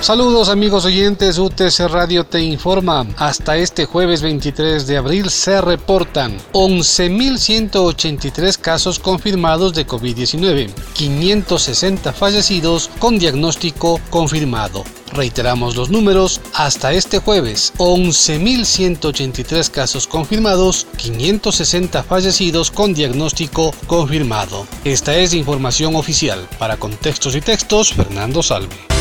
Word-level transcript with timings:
Saludos 0.00 0.48
amigos 0.48 0.84
oyentes, 0.86 1.36
UTC 1.36 1.90
Radio 1.90 2.24
te 2.24 2.40
informa. 2.40 3.06
Hasta 3.18 3.58
este 3.58 3.84
jueves 3.84 4.22
23 4.22 4.86
de 4.86 4.96
abril 4.96 5.28
se 5.28 5.60
reportan 5.60 6.38
11.183 6.52 8.56
casos 8.56 8.98
confirmados 8.98 9.74
de 9.74 9.86
COVID-19, 9.86 10.70
560 10.94 12.14
fallecidos 12.14 12.88
con 12.98 13.18
diagnóstico 13.18 14.00
confirmado. 14.08 14.84
Reiteramos 15.12 15.76
los 15.76 15.90
números, 15.90 16.40
hasta 16.54 16.94
este 16.94 17.18
jueves 17.18 17.74
11.183 17.76 19.70
casos 19.70 20.06
confirmados, 20.06 20.86
560 20.96 22.04
fallecidos 22.04 22.70
con 22.70 22.94
diagnóstico 22.94 23.74
confirmado. 23.86 24.66
Esta 24.82 25.14
es 25.16 25.34
información 25.34 25.94
oficial. 25.94 26.48
Para 26.58 26.78
contextos 26.78 27.36
y 27.36 27.42
textos, 27.42 27.92
Fernando 27.92 28.42
Salve. 28.42 28.99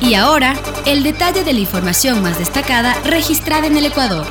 Y 0.00 0.14
ahora, 0.14 0.54
el 0.84 1.02
detalle 1.02 1.44
de 1.44 1.52
la 1.52 1.60
información 1.60 2.22
más 2.22 2.38
destacada 2.38 2.94
registrada 3.04 3.66
en 3.66 3.76
el 3.76 3.86
Ecuador. 3.86 4.26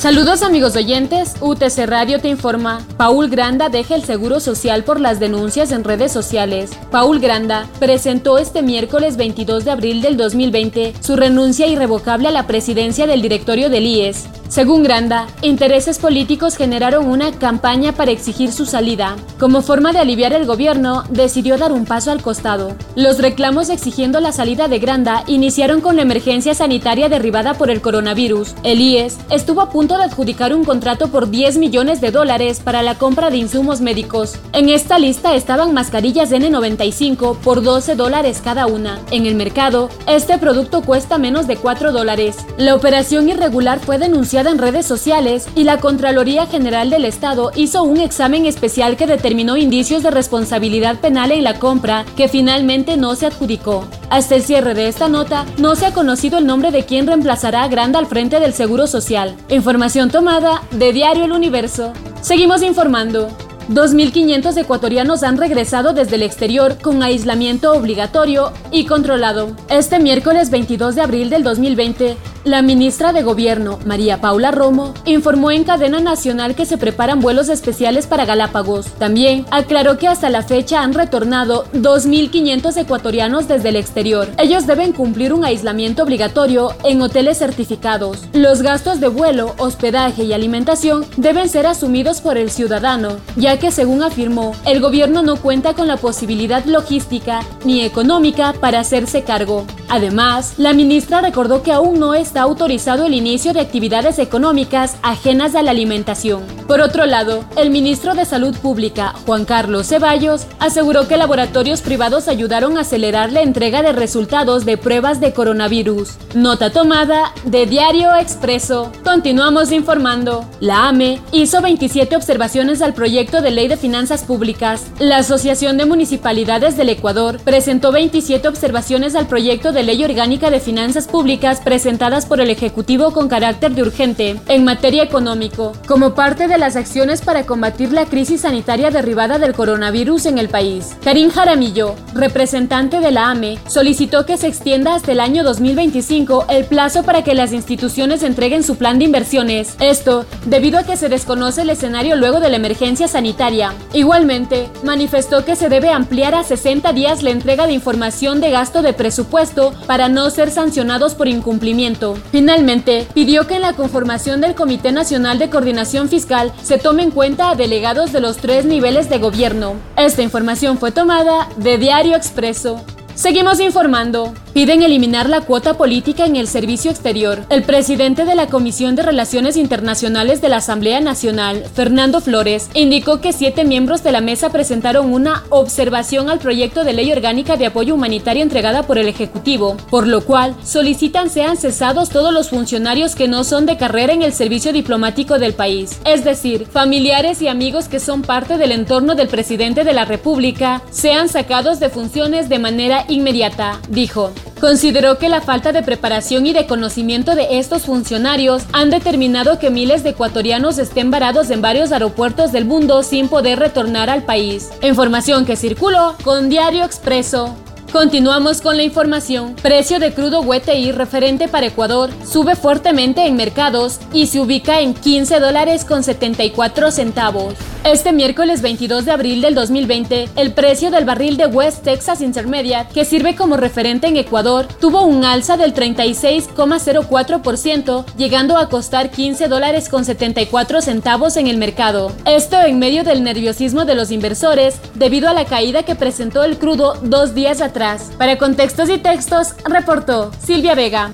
Saludos 0.00 0.42
amigos 0.42 0.76
oyentes, 0.76 1.34
UTC 1.42 1.86
Radio 1.86 2.20
te 2.20 2.28
informa. 2.28 2.80
Paul 2.96 3.28
Granda 3.28 3.68
deja 3.68 3.94
el 3.94 4.02
Seguro 4.02 4.40
Social 4.40 4.82
por 4.82 4.98
las 4.98 5.20
denuncias 5.20 5.72
en 5.72 5.84
redes 5.84 6.10
sociales. 6.10 6.70
Paul 6.90 7.20
Granda 7.20 7.68
presentó 7.78 8.38
este 8.38 8.62
miércoles 8.62 9.18
22 9.18 9.66
de 9.66 9.70
abril 9.72 10.00
del 10.00 10.16
2020 10.16 10.94
su 11.00 11.16
renuncia 11.16 11.66
irrevocable 11.66 12.28
a 12.28 12.32
la 12.32 12.46
presidencia 12.46 13.06
del 13.06 13.20
directorio 13.20 13.68
del 13.68 13.84
IES. 13.84 14.39
Según 14.50 14.82
Granda, 14.82 15.28
intereses 15.42 16.00
políticos 16.00 16.56
generaron 16.56 17.06
una 17.06 17.30
campaña 17.30 17.92
para 17.92 18.10
exigir 18.10 18.50
su 18.50 18.66
salida. 18.66 19.14
Como 19.38 19.62
forma 19.62 19.92
de 19.92 20.00
aliviar 20.00 20.32
el 20.32 20.44
gobierno, 20.44 21.04
decidió 21.08 21.56
dar 21.56 21.70
un 21.70 21.84
paso 21.84 22.10
al 22.10 22.20
costado. 22.20 22.74
Los 22.96 23.18
reclamos 23.18 23.68
exigiendo 23.68 24.18
la 24.18 24.32
salida 24.32 24.66
de 24.66 24.80
Granda 24.80 25.22
iniciaron 25.28 25.80
con 25.80 25.94
la 25.94 26.02
emergencia 26.02 26.52
sanitaria 26.52 27.08
derribada 27.08 27.54
por 27.54 27.70
el 27.70 27.80
coronavirus. 27.80 28.56
El 28.64 28.80
IES 28.80 29.18
estuvo 29.30 29.60
a 29.60 29.70
punto 29.70 29.96
de 29.96 30.02
adjudicar 30.02 30.52
un 30.52 30.64
contrato 30.64 31.12
por 31.12 31.30
10 31.30 31.58
millones 31.58 32.00
de 32.00 32.10
dólares 32.10 32.58
para 32.58 32.82
la 32.82 32.96
compra 32.96 33.30
de 33.30 33.36
insumos 33.36 33.80
médicos. 33.80 34.34
En 34.52 34.68
esta 34.68 34.98
lista 34.98 35.36
estaban 35.36 35.72
mascarillas 35.74 36.32
N95 36.32 37.36
por 37.36 37.62
12 37.62 37.94
dólares 37.94 38.40
cada 38.42 38.66
una. 38.66 38.98
En 39.12 39.26
el 39.26 39.36
mercado, 39.36 39.90
este 40.08 40.38
producto 40.38 40.82
cuesta 40.82 41.18
menos 41.18 41.46
de 41.46 41.56
4 41.56 41.92
dólares. 41.92 42.36
La 42.58 42.74
operación 42.74 43.28
irregular 43.28 43.78
fue 43.78 43.98
denunciada 43.98 44.39
en 44.48 44.58
redes 44.58 44.86
sociales 44.86 45.48
y 45.54 45.64
la 45.64 45.78
Contraloría 45.78 46.46
General 46.46 46.88
del 46.88 47.04
Estado 47.04 47.50
hizo 47.54 47.82
un 47.82 47.98
examen 47.98 48.46
especial 48.46 48.96
que 48.96 49.06
determinó 49.06 49.56
indicios 49.56 50.02
de 50.02 50.10
responsabilidad 50.10 51.00
penal 51.00 51.32
en 51.32 51.44
la 51.44 51.58
compra 51.58 52.04
que 52.16 52.28
finalmente 52.28 52.96
no 52.96 53.14
se 53.16 53.26
adjudicó. 53.26 53.86
Hasta 54.08 54.36
el 54.36 54.42
cierre 54.42 54.74
de 54.74 54.88
esta 54.88 55.08
nota, 55.08 55.44
no 55.58 55.76
se 55.76 55.86
ha 55.86 55.92
conocido 55.92 56.38
el 56.38 56.46
nombre 56.46 56.70
de 56.70 56.84
quien 56.84 57.06
reemplazará 57.06 57.64
a 57.64 57.68
Granda 57.68 57.98
al 57.98 58.06
frente 58.06 58.40
del 58.40 58.54
Seguro 58.54 58.86
Social. 58.86 59.36
Información 59.48 60.10
tomada 60.10 60.62
de 60.70 60.92
Diario 60.92 61.24
El 61.24 61.32
Universo. 61.32 61.92
Seguimos 62.22 62.62
informando. 62.62 63.28
2.500 63.70 64.56
ecuatorianos 64.56 65.22
han 65.22 65.36
regresado 65.36 65.92
desde 65.92 66.16
el 66.16 66.24
exterior 66.24 66.78
con 66.82 67.04
aislamiento 67.04 67.72
obligatorio 67.72 68.52
y 68.72 68.84
controlado. 68.86 69.54
Este 69.68 70.00
miércoles 70.00 70.50
22 70.50 70.96
de 70.96 71.02
abril 71.02 71.30
del 71.30 71.44
2020, 71.44 72.16
la 72.44 72.62
ministra 72.62 73.12
de 73.12 73.22
Gobierno, 73.22 73.78
María 73.84 74.20
Paula 74.20 74.50
Romo, 74.50 74.94
informó 75.04 75.50
en 75.50 75.64
cadena 75.64 76.00
nacional 76.00 76.54
que 76.54 76.66
se 76.66 76.78
preparan 76.78 77.20
vuelos 77.20 77.48
especiales 77.48 78.06
para 78.06 78.24
Galápagos. 78.24 78.86
También 78.98 79.44
aclaró 79.50 79.98
que 79.98 80.08
hasta 80.08 80.30
la 80.30 80.42
fecha 80.42 80.82
han 80.82 80.94
retornado 80.94 81.64
2.500 81.74 82.76
ecuatorianos 82.76 83.48
desde 83.48 83.68
el 83.68 83.76
exterior. 83.76 84.28
Ellos 84.38 84.66
deben 84.66 84.92
cumplir 84.92 85.32
un 85.32 85.44
aislamiento 85.44 86.02
obligatorio 86.02 86.74
en 86.84 87.02
hoteles 87.02 87.38
certificados. 87.38 88.24
Los 88.32 88.62
gastos 88.62 89.00
de 89.00 89.08
vuelo, 89.08 89.54
hospedaje 89.58 90.24
y 90.24 90.32
alimentación 90.32 91.04
deben 91.16 91.48
ser 91.48 91.66
asumidos 91.66 92.20
por 92.20 92.38
el 92.38 92.50
ciudadano, 92.50 93.18
ya 93.36 93.58
que 93.58 93.70
según 93.70 94.02
afirmó, 94.02 94.54
el 94.64 94.80
gobierno 94.80 95.22
no 95.22 95.36
cuenta 95.36 95.74
con 95.74 95.86
la 95.86 95.96
posibilidad 95.96 96.64
logística 96.64 97.40
ni 97.64 97.82
económica 97.82 98.54
para 98.60 98.80
hacerse 98.80 99.22
cargo. 99.24 99.66
Además, 99.90 100.54
la 100.56 100.72
ministra 100.72 101.20
recordó 101.20 101.62
que 101.62 101.72
aún 101.72 101.98
no 101.98 102.14
es 102.14 102.30
está 102.30 102.42
autorizado 102.42 103.06
el 103.06 103.14
inicio 103.14 103.52
de 103.52 103.58
actividades 103.58 104.20
económicas 104.20 104.94
ajenas 105.02 105.56
a 105.56 105.64
la 105.64 105.72
alimentación. 105.72 106.44
Por 106.68 106.80
otro 106.80 107.04
lado, 107.04 107.44
el 107.56 107.70
ministro 107.70 108.14
de 108.14 108.24
Salud 108.24 108.56
Pública, 108.56 109.14
Juan 109.26 109.44
Carlos 109.44 109.88
Ceballos, 109.88 110.46
aseguró 110.60 111.08
que 111.08 111.16
laboratorios 111.16 111.80
privados 111.80 112.28
ayudaron 112.28 112.78
a 112.78 112.82
acelerar 112.82 113.32
la 113.32 113.42
entrega 113.42 113.82
de 113.82 113.90
resultados 113.90 114.64
de 114.64 114.78
pruebas 114.78 115.20
de 115.20 115.32
coronavirus. 115.32 116.18
Nota 116.36 116.70
tomada 116.70 117.34
de 117.44 117.66
Diario 117.66 118.14
Expreso. 118.14 118.92
Continuamos 119.02 119.72
informando. 119.72 120.44
La 120.60 120.86
AME 120.86 121.20
hizo 121.32 121.60
27 121.60 122.14
observaciones 122.14 122.80
al 122.80 122.94
proyecto 122.94 123.40
de 123.40 123.50
ley 123.50 123.66
de 123.66 123.76
finanzas 123.76 124.22
públicas. 124.22 124.86
La 125.00 125.16
Asociación 125.16 125.78
de 125.78 125.86
Municipalidades 125.86 126.76
del 126.76 126.90
Ecuador 126.90 127.40
presentó 127.42 127.90
27 127.90 128.46
observaciones 128.46 129.16
al 129.16 129.26
proyecto 129.26 129.72
de 129.72 129.79
ley 129.82 130.04
orgánica 130.04 130.50
de 130.50 130.60
finanzas 130.60 131.08
públicas 131.08 131.60
presentadas 131.60 132.26
por 132.26 132.40
el 132.40 132.50
Ejecutivo 132.50 133.12
con 133.12 133.28
carácter 133.28 133.72
de 133.72 133.82
urgente 133.82 134.40
en 134.48 134.64
materia 134.64 135.02
económico, 135.02 135.72
como 135.86 136.14
parte 136.14 136.48
de 136.48 136.58
las 136.58 136.76
acciones 136.76 137.22
para 137.22 137.46
combatir 137.46 137.92
la 137.92 138.06
crisis 138.06 138.42
sanitaria 138.42 138.90
derivada 138.90 139.38
del 139.38 139.54
coronavirus 139.54 140.26
en 140.26 140.38
el 140.38 140.48
país. 140.48 140.96
Karim 141.04 141.30
Jaramillo, 141.30 141.94
representante 142.14 143.00
de 143.00 143.10
la 143.10 143.30
AME, 143.30 143.58
solicitó 143.66 144.26
que 144.26 144.36
se 144.36 144.46
extienda 144.46 144.94
hasta 144.94 145.12
el 145.12 145.20
año 145.20 145.44
2025 145.44 146.46
el 146.48 146.64
plazo 146.64 147.02
para 147.02 147.24
que 147.24 147.34
las 147.34 147.52
instituciones 147.52 148.22
entreguen 148.22 148.62
su 148.62 148.76
plan 148.76 148.98
de 148.98 149.06
inversiones. 149.06 149.76
Esto 149.80 150.26
debido 150.46 150.78
a 150.78 150.84
que 150.84 150.96
se 150.96 151.08
desconoce 151.08 151.62
el 151.62 151.70
escenario 151.70 152.16
luego 152.16 152.40
de 152.40 152.50
la 152.50 152.56
emergencia 152.56 153.08
sanitaria. 153.08 153.72
Igualmente, 153.92 154.68
manifestó 154.84 155.44
que 155.44 155.56
se 155.56 155.68
debe 155.68 155.90
ampliar 155.90 156.34
a 156.34 156.44
60 156.44 156.92
días 156.92 157.22
la 157.22 157.30
entrega 157.30 157.66
de 157.66 157.72
información 157.72 158.40
de 158.40 158.50
gasto 158.50 158.82
de 158.82 158.92
presupuesto 158.92 159.69
para 159.86 160.08
no 160.08 160.30
ser 160.30 160.50
sancionados 160.50 161.14
por 161.14 161.28
incumplimiento. 161.28 162.16
Finalmente, 162.30 163.06
pidió 163.14 163.46
que 163.46 163.56
en 163.56 163.62
la 163.62 163.74
conformación 163.74 164.40
del 164.40 164.54
Comité 164.54 164.92
Nacional 164.92 165.38
de 165.38 165.50
Coordinación 165.50 166.08
Fiscal 166.08 166.52
se 166.62 166.78
tome 166.78 167.02
en 167.02 167.10
cuenta 167.10 167.50
a 167.50 167.54
delegados 167.54 168.12
de 168.12 168.20
los 168.20 168.36
tres 168.36 168.64
niveles 168.64 169.08
de 169.08 169.18
gobierno. 169.18 169.74
Esta 169.96 170.22
información 170.22 170.78
fue 170.78 170.92
tomada 170.92 171.48
de 171.56 171.78
Diario 171.78 172.16
Expreso. 172.16 172.84
Seguimos 173.20 173.60
informando. 173.60 174.32
Piden 174.54 174.82
eliminar 174.82 175.28
la 175.28 175.42
cuota 175.42 175.74
política 175.74 176.24
en 176.24 176.36
el 176.36 176.48
servicio 176.48 176.90
exterior. 176.90 177.44
El 177.50 177.64
presidente 177.64 178.24
de 178.24 178.34
la 178.34 178.46
Comisión 178.46 178.96
de 178.96 179.02
Relaciones 179.02 179.58
Internacionales 179.58 180.40
de 180.40 180.48
la 180.48 180.56
Asamblea 180.56 181.02
Nacional, 181.02 181.64
Fernando 181.74 182.22
Flores, 182.22 182.70
indicó 182.72 183.20
que 183.20 183.34
siete 183.34 183.64
miembros 183.64 184.02
de 184.02 184.10
la 184.10 184.22
mesa 184.22 184.48
presentaron 184.48 185.12
una 185.12 185.44
observación 185.50 186.30
al 186.30 186.38
proyecto 186.38 186.82
de 186.82 186.94
ley 186.94 187.12
orgánica 187.12 187.58
de 187.58 187.66
apoyo 187.66 187.94
humanitario 187.94 188.42
entregada 188.42 188.84
por 188.84 188.96
el 188.96 189.06
Ejecutivo, 189.06 189.76
por 189.90 190.08
lo 190.08 190.24
cual 190.24 190.56
solicitan 190.64 191.28
sean 191.28 191.58
cesados 191.58 192.08
todos 192.08 192.32
los 192.32 192.48
funcionarios 192.48 193.14
que 193.14 193.28
no 193.28 193.44
son 193.44 193.66
de 193.66 193.76
carrera 193.76 194.14
en 194.14 194.22
el 194.22 194.32
servicio 194.32 194.72
diplomático 194.72 195.38
del 195.38 195.52
país, 195.52 196.00
es 196.06 196.24
decir, 196.24 196.66
familiares 196.66 197.42
y 197.42 197.48
amigos 197.48 197.86
que 197.86 198.00
son 198.00 198.22
parte 198.22 198.56
del 198.56 198.72
entorno 198.72 199.14
del 199.14 199.28
presidente 199.28 199.84
de 199.84 199.92
la 199.92 200.06
República, 200.06 200.82
sean 200.90 201.28
sacados 201.28 201.80
de 201.80 201.90
funciones 201.90 202.48
de 202.48 202.58
manera 202.58 203.04
inmediata, 203.10 203.80
dijo. 203.88 204.32
Consideró 204.60 205.18
que 205.18 205.28
la 205.28 205.40
falta 205.40 205.72
de 205.72 205.82
preparación 205.82 206.46
y 206.46 206.52
de 206.52 206.66
conocimiento 206.66 207.34
de 207.34 207.58
estos 207.58 207.82
funcionarios 207.82 208.64
han 208.72 208.90
determinado 208.90 209.58
que 209.58 209.70
miles 209.70 210.02
de 210.02 210.10
ecuatorianos 210.10 210.78
estén 210.78 211.10
varados 211.10 211.50
en 211.50 211.62
varios 211.62 211.92
aeropuertos 211.92 212.52
del 212.52 212.66
mundo 212.66 213.02
sin 213.02 213.28
poder 213.28 213.58
retornar 213.58 214.10
al 214.10 214.22
país. 214.24 214.70
Información 214.82 215.46
que 215.46 215.56
circuló 215.56 216.14
con 216.24 216.48
Diario 216.48 216.84
Expreso. 216.84 217.56
Continuamos 217.92 218.60
con 218.60 218.76
la 218.76 218.84
información. 218.84 219.56
Precio 219.60 219.98
de 219.98 220.14
crudo 220.14 220.42
WTI 220.42 220.92
referente 220.92 221.48
para 221.48 221.66
Ecuador 221.66 222.10
sube 222.24 222.54
fuertemente 222.54 223.26
en 223.26 223.34
mercados 223.34 223.98
y 224.12 224.28
se 224.28 224.38
ubica 224.38 224.80
en 224.80 224.94
15 224.94 225.40
dólares 225.40 225.84
con 225.84 226.04
74 226.04 226.92
centavos. 226.92 227.54
Este 227.84 228.12
miércoles 228.12 228.60
22 228.60 229.06
de 229.06 229.10
abril 229.10 229.40
del 229.40 229.54
2020, 229.54 230.28
el 230.36 230.52
precio 230.52 230.90
del 230.90 231.06
barril 231.06 231.38
de 231.38 231.46
West 231.46 231.82
Texas 231.82 232.20
Intermediate, 232.20 232.92
que 232.92 233.06
sirve 233.06 233.34
como 233.34 233.56
referente 233.56 234.06
en 234.06 234.18
Ecuador, 234.18 234.66
tuvo 234.66 235.06
un 235.06 235.24
alza 235.24 235.56
del 235.56 235.72
36,04%, 235.72 238.04
llegando 238.16 238.58
a 238.58 238.68
costar 238.68 239.10
15 239.10 239.48
dólares 239.48 239.88
con 239.88 240.04
74 240.04 240.82
centavos 240.82 241.38
en 241.38 241.46
el 241.46 241.56
mercado. 241.56 242.12
Esto 242.26 242.60
en 242.60 242.78
medio 242.78 243.02
del 243.02 243.24
nerviosismo 243.24 243.86
de 243.86 243.94
los 243.94 244.10
inversores 244.10 244.78
debido 244.94 245.30
a 245.30 245.32
la 245.32 245.46
caída 245.46 245.82
que 245.82 245.94
presentó 245.94 246.44
el 246.44 246.58
crudo 246.58 246.98
dos 247.02 247.34
días 247.34 247.62
atrás. 247.62 248.10
Para 248.18 248.36
contextos 248.36 248.90
y 248.90 248.98
textos, 248.98 249.54
reportó 249.64 250.32
Silvia 250.44 250.74
Vega. 250.74 251.10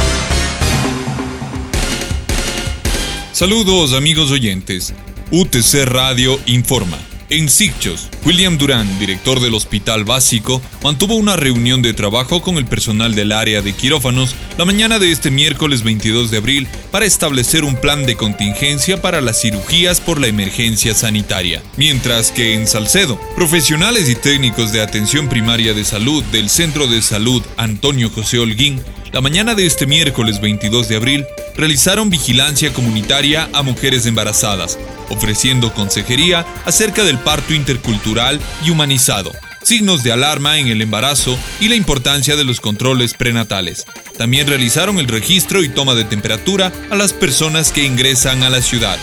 Saludos 3.30 3.92
amigos 3.92 4.32
oyentes. 4.32 4.92
UTC 5.32 5.86
Radio 5.86 6.38
informa. 6.46 6.96
En 7.28 7.48
Sicchos, 7.48 8.08
William 8.24 8.56
Durán, 8.56 9.00
director 9.00 9.40
del 9.40 9.54
Hospital 9.54 10.04
Básico, 10.04 10.62
mantuvo 10.84 11.16
una 11.16 11.34
reunión 11.34 11.82
de 11.82 11.92
trabajo 11.92 12.40
con 12.40 12.56
el 12.56 12.66
personal 12.66 13.16
del 13.16 13.32
área 13.32 13.62
de 13.62 13.72
quirófanos 13.72 14.36
la 14.56 14.64
mañana 14.64 15.00
de 15.00 15.10
este 15.10 15.32
miércoles 15.32 15.82
22 15.82 16.30
de 16.30 16.36
abril 16.36 16.68
para 16.92 17.04
establecer 17.04 17.64
un 17.64 17.74
plan 17.74 18.06
de 18.06 18.14
contingencia 18.14 19.02
para 19.02 19.20
las 19.20 19.40
cirugías 19.40 20.00
por 20.00 20.20
la 20.20 20.28
emergencia 20.28 20.94
sanitaria. 20.94 21.60
Mientras 21.76 22.30
que 22.30 22.54
en 22.54 22.68
Salcedo, 22.68 23.20
profesionales 23.34 24.08
y 24.08 24.14
técnicos 24.14 24.70
de 24.70 24.80
atención 24.80 25.28
primaria 25.28 25.74
de 25.74 25.84
salud 25.84 26.22
del 26.30 26.48
Centro 26.48 26.86
de 26.86 27.02
Salud 27.02 27.42
Antonio 27.56 28.08
José 28.10 28.38
Holguín, 28.38 28.80
la 29.16 29.22
mañana 29.22 29.54
de 29.54 29.64
este 29.64 29.86
miércoles 29.86 30.42
22 30.42 30.90
de 30.90 30.96
abril, 30.96 31.26
realizaron 31.56 32.10
vigilancia 32.10 32.74
comunitaria 32.74 33.48
a 33.54 33.62
mujeres 33.62 34.04
embarazadas, 34.04 34.78
ofreciendo 35.08 35.72
consejería 35.72 36.44
acerca 36.66 37.02
del 37.02 37.18
parto 37.20 37.54
intercultural 37.54 38.38
y 38.62 38.68
humanizado, 38.68 39.32
signos 39.62 40.02
de 40.02 40.12
alarma 40.12 40.58
en 40.58 40.68
el 40.68 40.82
embarazo 40.82 41.38
y 41.60 41.68
la 41.68 41.76
importancia 41.76 42.36
de 42.36 42.44
los 42.44 42.60
controles 42.60 43.14
prenatales. 43.14 43.86
También 44.18 44.48
realizaron 44.48 44.98
el 44.98 45.08
registro 45.08 45.62
y 45.62 45.70
toma 45.70 45.94
de 45.94 46.04
temperatura 46.04 46.70
a 46.90 46.94
las 46.94 47.14
personas 47.14 47.72
que 47.72 47.86
ingresan 47.86 48.42
a 48.42 48.50
la 48.50 48.60
ciudad. 48.60 48.98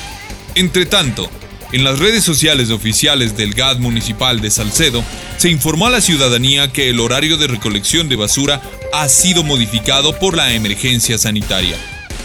Entre 0.54 0.86
tanto, 0.86 1.28
en 1.74 1.84
las 1.84 2.00
redes 2.00 2.24
sociales 2.24 2.70
oficiales 2.70 3.36
del 3.36 3.54
GAD 3.54 3.80
municipal 3.80 4.40
de 4.40 4.50
Salcedo, 4.50 5.04
se 5.38 5.50
informó 5.50 5.88
a 5.88 5.90
la 5.90 6.02
ciudadanía 6.02 6.72
que 6.72 6.90
el 6.90 7.00
horario 7.00 7.36
de 7.36 7.48
recolección 7.48 8.08
de 8.08 8.16
basura 8.16 8.62
ha 8.94 9.10
sido 9.10 9.44
modificado 9.44 10.18
por 10.18 10.38
la 10.38 10.54
emergencia 10.54 11.18
sanitaria 11.18 11.78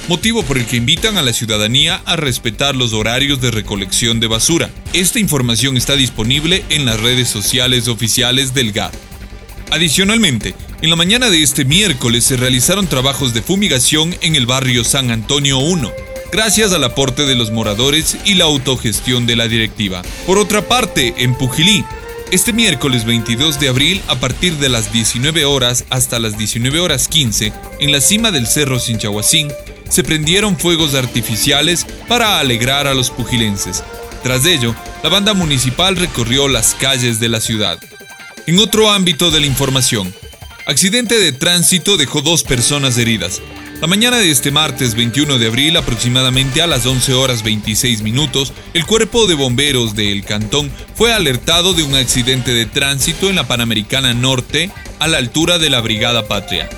motivo 0.09 0.43
por 0.43 0.57
el 0.57 0.67
que 0.67 0.77
invitan 0.77 1.19
a 1.19 1.23
la 1.23 1.35
ciudadanía 1.35 2.01
a 2.07 2.17
respetar 2.17 2.75
los 2.75 2.95
horarios 2.95 3.41
de 3.41 3.51
recolección 3.51 4.21
de 4.21 4.27
basura. 4.27 4.71
Esta 4.95 5.19
información 5.19 5.77
está 5.77 5.97
disponible 5.97 6.65
en 6.71 6.87
las 6.87 6.99
redes 6.99 7.29
sociales 7.29 7.89
oficiales 7.89 8.55
del 8.55 8.73
GAD. 8.73 8.93
Adicionalmente, 9.71 10.55
en 10.81 10.89
la 10.89 10.97
mañana 10.97 11.29
de 11.29 11.43
este 11.43 11.67
miércoles 11.67 12.25
se 12.25 12.39
realizaron 12.39 12.87
trabajos 12.87 13.35
de 13.35 13.43
fumigación 13.43 14.17
en 14.23 14.35
el 14.35 14.47
barrio 14.47 14.83
San 14.83 15.11
Antonio 15.11 15.59
1, 15.59 15.93
gracias 16.31 16.73
al 16.73 16.85
aporte 16.85 17.25
de 17.27 17.35
los 17.35 17.51
moradores 17.51 18.17
y 18.25 18.35
la 18.35 18.45
autogestión 18.45 19.27
de 19.27 19.37
la 19.37 19.49
directiva. 19.49 20.03
Por 20.27 20.39
otra 20.39 20.67
parte, 20.67 21.15
en 21.19 21.35
Pujilí, 21.35 21.85
este 22.31 22.53
miércoles 22.53 23.05
22 23.07 23.59
de 23.59 23.69
abril, 23.69 24.03
a 24.07 24.17
partir 24.17 24.55
de 24.57 24.69
las 24.69 24.93
19 24.93 25.45
horas 25.45 25.85
hasta 25.89 26.19
las 26.19 26.37
19 26.37 26.81
horas 26.81 27.09
15, 27.09 27.53
en 27.81 27.93
la 27.93 28.01
cima 28.01 28.31
del 28.31 28.47
Cerro 28.47 28.79
Sinchahuacín, 28.79 29.51
se 29.89 30.05
prendieron 30.05 30.59
fuegos 30.59 30.95
artificiales 30.95 31.87
para 32.07 32.39
alegrar 32.39 32.87
a 32.87 32.95
los 32.95 33.11
pugilenses. 33.11 33.83
Tras 34.23 34.45
ello, 34.45 34.75
la 35.03 35.09
banda 35.09 35.33
municipal 35.33 35.97
recorrió 35.97 36.49
las 36.49 36.75
calles 36.75 37.19
de 37.21 37.29
la 37.31 37.41
ciudad. 37.41 37.79
En 38.47 38.59
otro 38.59 38.91
ámbito 38.91 39.31
de 39.31 39.41
la 39.41 39.47
información, 39.47 40.13
accidente 40.67 41.19
de 41.19 41.33
tránsito 41.33 41.97
dejó 41.97 42.21
dos 42.21 42.43
personas 42.43 42.99
heridas. 42.99 43.41
La 43.81 43.87
mañana 43.87 44.17
de 44.17 44.29
este 44.29 44.51
martes 44.51 44.97
21 44.97 45.39
de 45.39 45.47
abril, 45.47 45.77
aproximadamente 45.77 46.61
a 46.61 46.67
las 46.67 46.85
11 46.85 47.15
horas 47.15 47.45
26 47.45 48.03
minutos, 48.03 48.53
el 48.75 48.85
cuerpo 48.85 49.29
de 49.29 49.35
bomberos 49.35 49.95
del 49.95 50.25
cantón 50.25 50.69
fue 50.97 51.13
alertado 51.13 51.75
de 51.75 51.85
un 51.85 51.95
accidente 51.95 52.53
de 52.53 52.67
tránsito 52.67 53.31
en 53.31 53.37
la 53.37 53.47
Panamericana 53.47 54.15
Norte, 54.15 54.73
a 54.99 55.07
la 55.07 55.19
altura 55.19 55.61
de 55.61 55.71
la 55.71 55.81
Brigada 55.81 56.27
Patria. 56.27 56.69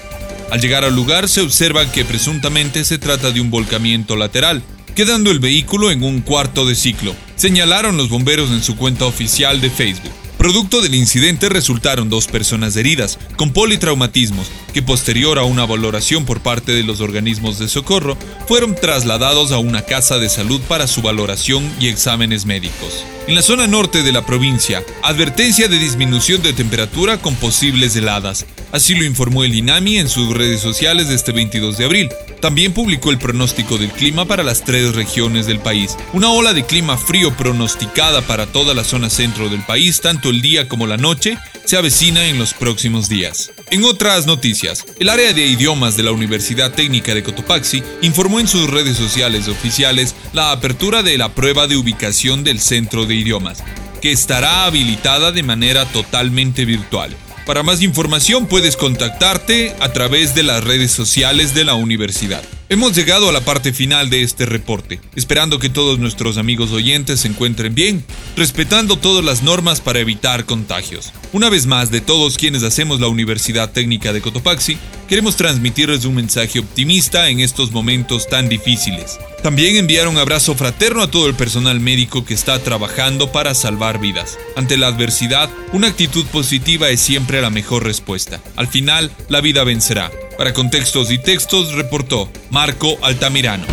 Al 0.50 0.60
llegar 0.60 0.84
al 0.84 0.94
lugar 0.94 1.30
se 1.30 1.40
observa 1.40 1.90
que 1.90 2.04
presuntamente 2.04 2.84
se 2.84 2.98
trata 2.98 3.30
de 3.30 3.40
un 3.40 3.50
volcamiento 3.50 4.14
lateral, 4.14 4.62
quedando 4.94 5.30
el 5.30 5.38
vehículo 5.38 5.90
en 5.90 6.02
un 6.02 6.20
cuarto 6.20 6.66
de 6.66 6.74
ciclo, 6.74 7.16
señalaron 7.34 7.96
los 7.96 8.10
bomberos 8.10 8.50
en 8.50 8.62
su 8.62 8.76
cuenta 8.76 9.06
oficial 9.06 9.62
de 9.62 9.70
Facebook. 9.70 10.12
Producto 10.40 10.80
del 10.80 10.94
incidente 10.94 11.50
resultaron 11.50 12.08
dos 12.08 12.26
personas 12.26 12.74
heridas, 12.74 13.18
con 13.36 13.52
politraumatismos, 13.52 14.50
que 14.72 14.80
posterior 14.80 15.38
a 15.38 15.44
una 15.44 15.66
valoración 15.66 16.24
por 16.24 16.40
parte 16.40 16.72
de 16.72 16.82
los 16.82 17.02
organismos 17.02 17.58
de 17.58 17.68
socorro, 17.68 18.16
fueron 18.48 18.74
trasladados 18.74 19.52
a 19.52 19.58
una 19.58 19.82
casa 19.82 20.18
de 20.18 20.30
salud 20.30 20.62
para 20.66 20.86
su 20.86 21.02
valoración 21.02 21.70
y 21.78 21.88
exámenes 21.88 22.46
médicos. 22.46 23.04
En 23.26 23.34
la 23.34 23.42
zona 23.42 23.66
norte 23.66 24.02
de 24.02 24.12
la 24.12 24.24
provincia, 24.24 24.82
advertencia 25.02 25.68
de 25.68 25.78
disminución 25.78 26.42
de 26.42 26.52
temperatura 26.52 27.18
con 27.18 27.36
posibles 27.36 27.94
heladas. 27.94 28.46
Así 28.72 28.94
lo 28.94 29.04
informó 29.04 29.44
el 29.44 29.54
INAMI 29.54 29.98
en 29.98 30.08
sus 30.08 30.32
redes 30.34 30.60
sociales 30.60 31.08
de 31.08 31.14
este 31.14 31.32
22 31.32 31.76
de 31.76 31.84
abril. 31.84 32.08
También 32.40 32.72
publicó 32.72 33.10
el 33.10 33.18
pronóstico 33.18 33.78
del 33.78 33.90
clima 33.90 34.24
para 34.24 34.42
las 34.42 34.64
tres 34.64 34.94
regiones 34.94 35.46
del 35.46 35.60
país. 35.60 35.96
Una 36.12 36.30
ola 36.30 36.54
de 36.54 36.64
clima 36.64 36.96
frío 36.96 37.36
pronosticada 37.36 38.22
para 38.22 38.46
toda 38.46 38.74
la 38.74 38.84
zona 38.84 39.10
centro 39.10 39.48
del 39.48 39.64
país, 39.64 40.00
tanto 40.00 40.30
el 40.30 40.40
día 40.40 40.66
como 40.68 40.86
la 40.86 40.96
noche, 40.96 41.36
se 41.64 41.76
avecina 41.76 42.26
en 42.26 42.38
los 42.38 42.54
próximos 42.54 43.08
días. 43.08 43.50
En 43.70 43.84
otras 43.84 44.26
noticias, 44.26 44.84
el 44.98 45.08
área 45.08 45.32
de 45.32 45.46
idiomas 45.46 45.96
de 45.96 46.02
la 46.02 46.12
Universidad 46.12 46.72
Técnica 46.72 47.14
de 47.14 47.22
Cotopaxi 47.22 47.82
informó 48.02 48.40
en 48.40 48.48
sus 48.48 48.68
redes 48.68 48.96
sociales 48.96 49.48
oficiales 49.48 50.14
la 50.32 50.52
apertura 50.52 51.02
de 51.02 51.18
la 51.18 51.34
prueba 51.34 51.66
de 51.66 51.76
ubicación 51.76 52.44
del 52.44 52.60
centro 52.60 53.06
de 53.06 53.14
idiomas, 53.14 53.62
que 54.00 54.12
estará 54.12 54.64
habilitada 54.64 55.32
de 55.32 55.42
manera 55.42 55.84
totalmente 55.86 56.64
virtual. 56.64 57.16
Para 57.46 57.62
más 57.62 57.82
información 57.82 58.46
puedes 58.46 58.76
contactarte 58.76 59.74
a 59.80 59.92
través 59.92 60.34
de 60.34 60.42
las 60.42 60.62
redes 60.62 60.92
sociales 60.92 61.54
de 61.54 61.64
la 61.64 61.74
universidad. 61.74 62.42
Hemos 62.72 62.94
llegado 62.94 63.28
a 63.28 63.32
la 63.32 63.40
parte 63.40 63.72
final 63.72 64.10
de 64.10 64.22
este 64.22 64.46
reporte, 64.46 65.00
esperando 65.16 65.58
que 65.58 65.70
todos 65.70 65.98
nuestros 65.98 66.36
amigos 66.36 66.70
oyentes 66.70 67.18
se 67.18 67.26
encuentren 67.26 67.74
bien, 67.74 68.04
respetando 68.36 68.96
todas 68.96 69.24
las 69.24 69.42
normas 69.42 69.80
para 69.80 69.98
evitar 69.98 70.44
contagios. 70.44 71.12
Una 71.32 71.50
vez 71.50 71.66
más, 71.66 71.90
de 71.90 72.00
todos 72.00 72.38
quienes 72.38 72.62
hacemos 72.62 73.00
la 73.00 73.08
Universidad 73.08 73.72
Técnica 73.72 74.12
de 74.12 74.20
Cotopaxi, 74.20 74.78
queremos 75.08 75.34
transmitirles 75.34 76.04
un 76.04 76.14
mensaje 76.14 76.60
optimista 76.60 77.28
en 77.28 77.40
estos 77.40 77.72
momentos 77.72 78.28
tan 78.28 78.48
difíciles. 78.48 79.18
También 79.42 79.74
enviar 79.74 80.06
un 80.06 80.18
abrazo 80.18 80.54
fraterno 80.54 81.02
a 81.02 81.10
todo 81.10 81.26
el 81.26 81.34
personal 81.34 81.80
médico 81.80 82.24
que 82.24 82.34
está 82.34 82.60
trabajando 82.60 83.32
para 83.32 83.56
salvar 83.56 83.98
vidas. 83.98 84.38
Ante 84.54 84.76
la 84.76 84.86
adversidad, 84.86 85.50
una 85.72 85.88
actitud 85.88 86.24
positiva 86.26 86.88
es 86.88 87.00
siempre 87.00 87.42
la 87.42 87.50
mejor 87.50 87.82
respuesta. 87.82 88.40
Al 88.54 88.68
final, 88.68 89.10
la 89.28 89.40
vida 89.40 89.64
vencerá. 89.64 90.12
Para 90.40 90.54
contextos 90.54 91.10
y 91.10 91.18
textos, 91.18 91.74
reportó 91.74 92.30
Marco 92.48 92.96
Altamirano. 93.02 93.66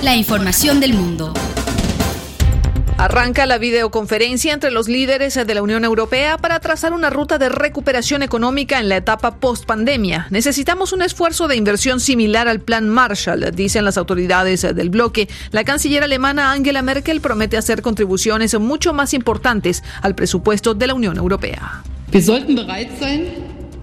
La 0.00 0.14
información 0.14 0.78
del 0.78 0.94
mundo. 0.94 1.34
Arranca 2.96 3.46
la 3.46 3.58
videoconferencia 3.58 4.52
entre 4.52 4.70
los 4.70 4.86
líderes 4.86 5.34
de 5.34 5.54
la 5.56 5.60
Unión 5.60 5.84
Europea 5.84 6.38
para 6.38 6.60
trazar 6.60 6.92
una 6.92 7.10
ruta 7.10 7.38
de 7.38 7.48
recuperación 7.48 8.22
económica 8.22 8.78
en 8.78 8.88
la 8.88 8.98
etapa 8.98 9.40
post-pandemia. 9.40 10.28
Necesitamos 10.30 10.92
un 10.92 11.02
esfuerzo 11.02 11.48
de 11.48 11.56
inversión 11.56 11.98
similar 11.98 12.46
al 12.46 12.60
Plan 12.60 12.88
Marshall, 12.88 13.50
dicen 13.52 13.84
las 13.84 13.98
autoridades 13.98 14.62
del 14.62 14.90
bloque. 14.90 15.28
La 15.50 15.64
canciller 15.64 16.04
alemana 16.04 16.52
Angela 16.52 16.82
Merkel 16.82 17.22
promete 17.22 17.56
hacer 17.56 17.82
contribuciones 17.82 18.56
mucho 18.60 18.92
más 18.92 19.14
importantes 19.14 19.82
al 20.00 20.14
presupuesto 20.14 20.74
de 20.74 20.86
la 20.86 20.94
Unión 20.94 21.16
Europea. 21.16 21.82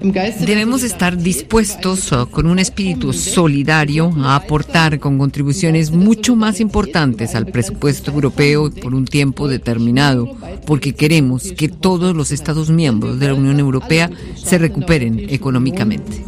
Debemos 0.02 0.82
estar 0.84 1.16
dispuestos 1.16 2.12
uh, 2.12 2.28
con 2.30 2.48
un 2.48 2.58
espíritu 2.58 3.14
solidario 3.14 4.12
a 4.18 4.36
aportar 4.36 5.00
con 5.00 5.20
contribuciones 5.20 5.92
mucho 5.92 6.36
más 6.36 6.60
importantes 6.60 7.36
al 7.36 7.46
presupuesto 7.46 8.12
europeo 8.12 8.72
por 8.72 8.96
un 8.96 9.06
tiempo 9.06 9.48
determinado, 9.48 10.36
porque 10.66 10.94
queremos 10.94 11.52
que 11.52 11.70
todos 11.70 12.16
los 12.16 12.32
Estados 12.32 12.72
miembros 12.72 13.20
de 13.20 13.28
la 13.28 13.36
Unión 13.36 13.60
Europea 13.60 14.10
se 14.36 14.58
recuperen 14.58 15.28
económicamente. 15.30 16.24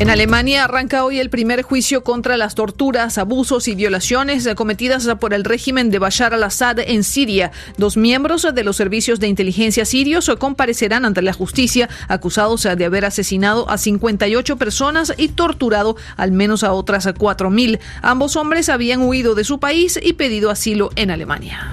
En 0.00 0.10
Alemania 0.10 0.62
arranca 0.62 1.04
hoy 1.04 1.18
el 1.18 1.28
primer 1.28 1.62
juicio 1.62 2.04
contra 2.04 2.36
las 2.36 2.54
torturas, 2.54 3.18
abusos 3.18 3.66
y 3.66 3.74
violaciones 3.74 4.48
cometidas 4.54 5.08
por 5.18 5.34
el 5.34 5.42
régimen 5.42 5.90
de 5.90 5.98
Bashar 5.98 6.34
al-Assad 6.34 6.78
en 6.78 7.02
Siria. 7.02 7.50
Dos 7.78 7.96
miembros 7.96 8.46
de 8.54 8.62
los 8.62 8.76
servicios 8.76 9.18
de 9.18 9.26
inteligencia 9.26 9.84
sirios 9.84 10.30
comparecerán 10.38 11.04
ante 11.04 11.20
la 11.20 11.32
justicia 11.32 11.88
acusados 12.06 12.62
de 12.62 12.84
haber 12.84 13.06
asesinado 13.06 13.68
a 13.68 13.76
58 13.76 14.56
personas 14.56 15.12
y 15.16 15.30
torturado 15.30 15.96
al 16.16 16.30
menos 16.30 16.62
a 16.62 16.74
otras 16.74 17.08
4.000. 17.08 17.80
Ambos 18.00 18.36
hombres 18.36 18.68
habían 18.68 19.02
huido 19.02 19.34
de 19.34 19.42
su 19.42 19.58
país 19.58 19.98
y 20.00 20.12
pedido 20.12 20.50
asilo 20.50 20.90
en 20.94 21.10
Alemania. 21.10 21.72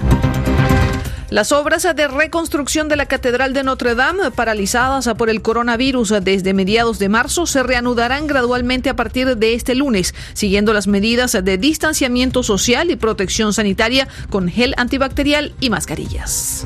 Las 1.35 1.51
obras 1.51 1.83
de 1.83 2.07
reconstrucción 2.07 2.87
de 2.87 2.95
la 2.95 3.07
Catedral 3.07 3.51
de 3.51 3.61
Notre 3.63 3.93
Dame, 3.93 4.31
paralizadas 4.31 5.09
por 5.17 5.29
el 5.29 5.41
coronavirus 5.41 6.13
desde 6.21 6.53
mediados 6.53 6.97
de 6.97 7.09
marzo, 7.09 7.45
se 7.45 7.61
reanudarán 7.61 8.25
gradualmente 8.25 8.89
a 8.89 8.95
partir 8.95 9.35
de 9.35 9.53
este 9.53 9.75
lunes, 9.75 10.15
siguiendo 10.31 10.71
las 10.71 10.87
medidas 10.87 11.33
de 11.33 11.57
distanciamiento 11.57 12.41
social 12.41 12.89
y 12.89 12.95
protección 12.95 13.51
sanitaria 13.51 14.07
con 14.29 14.47
gel 14.47 14.75
antibacterial 14.77 15.53
y 15.59 15.69
mascarillas. 15.69 16.65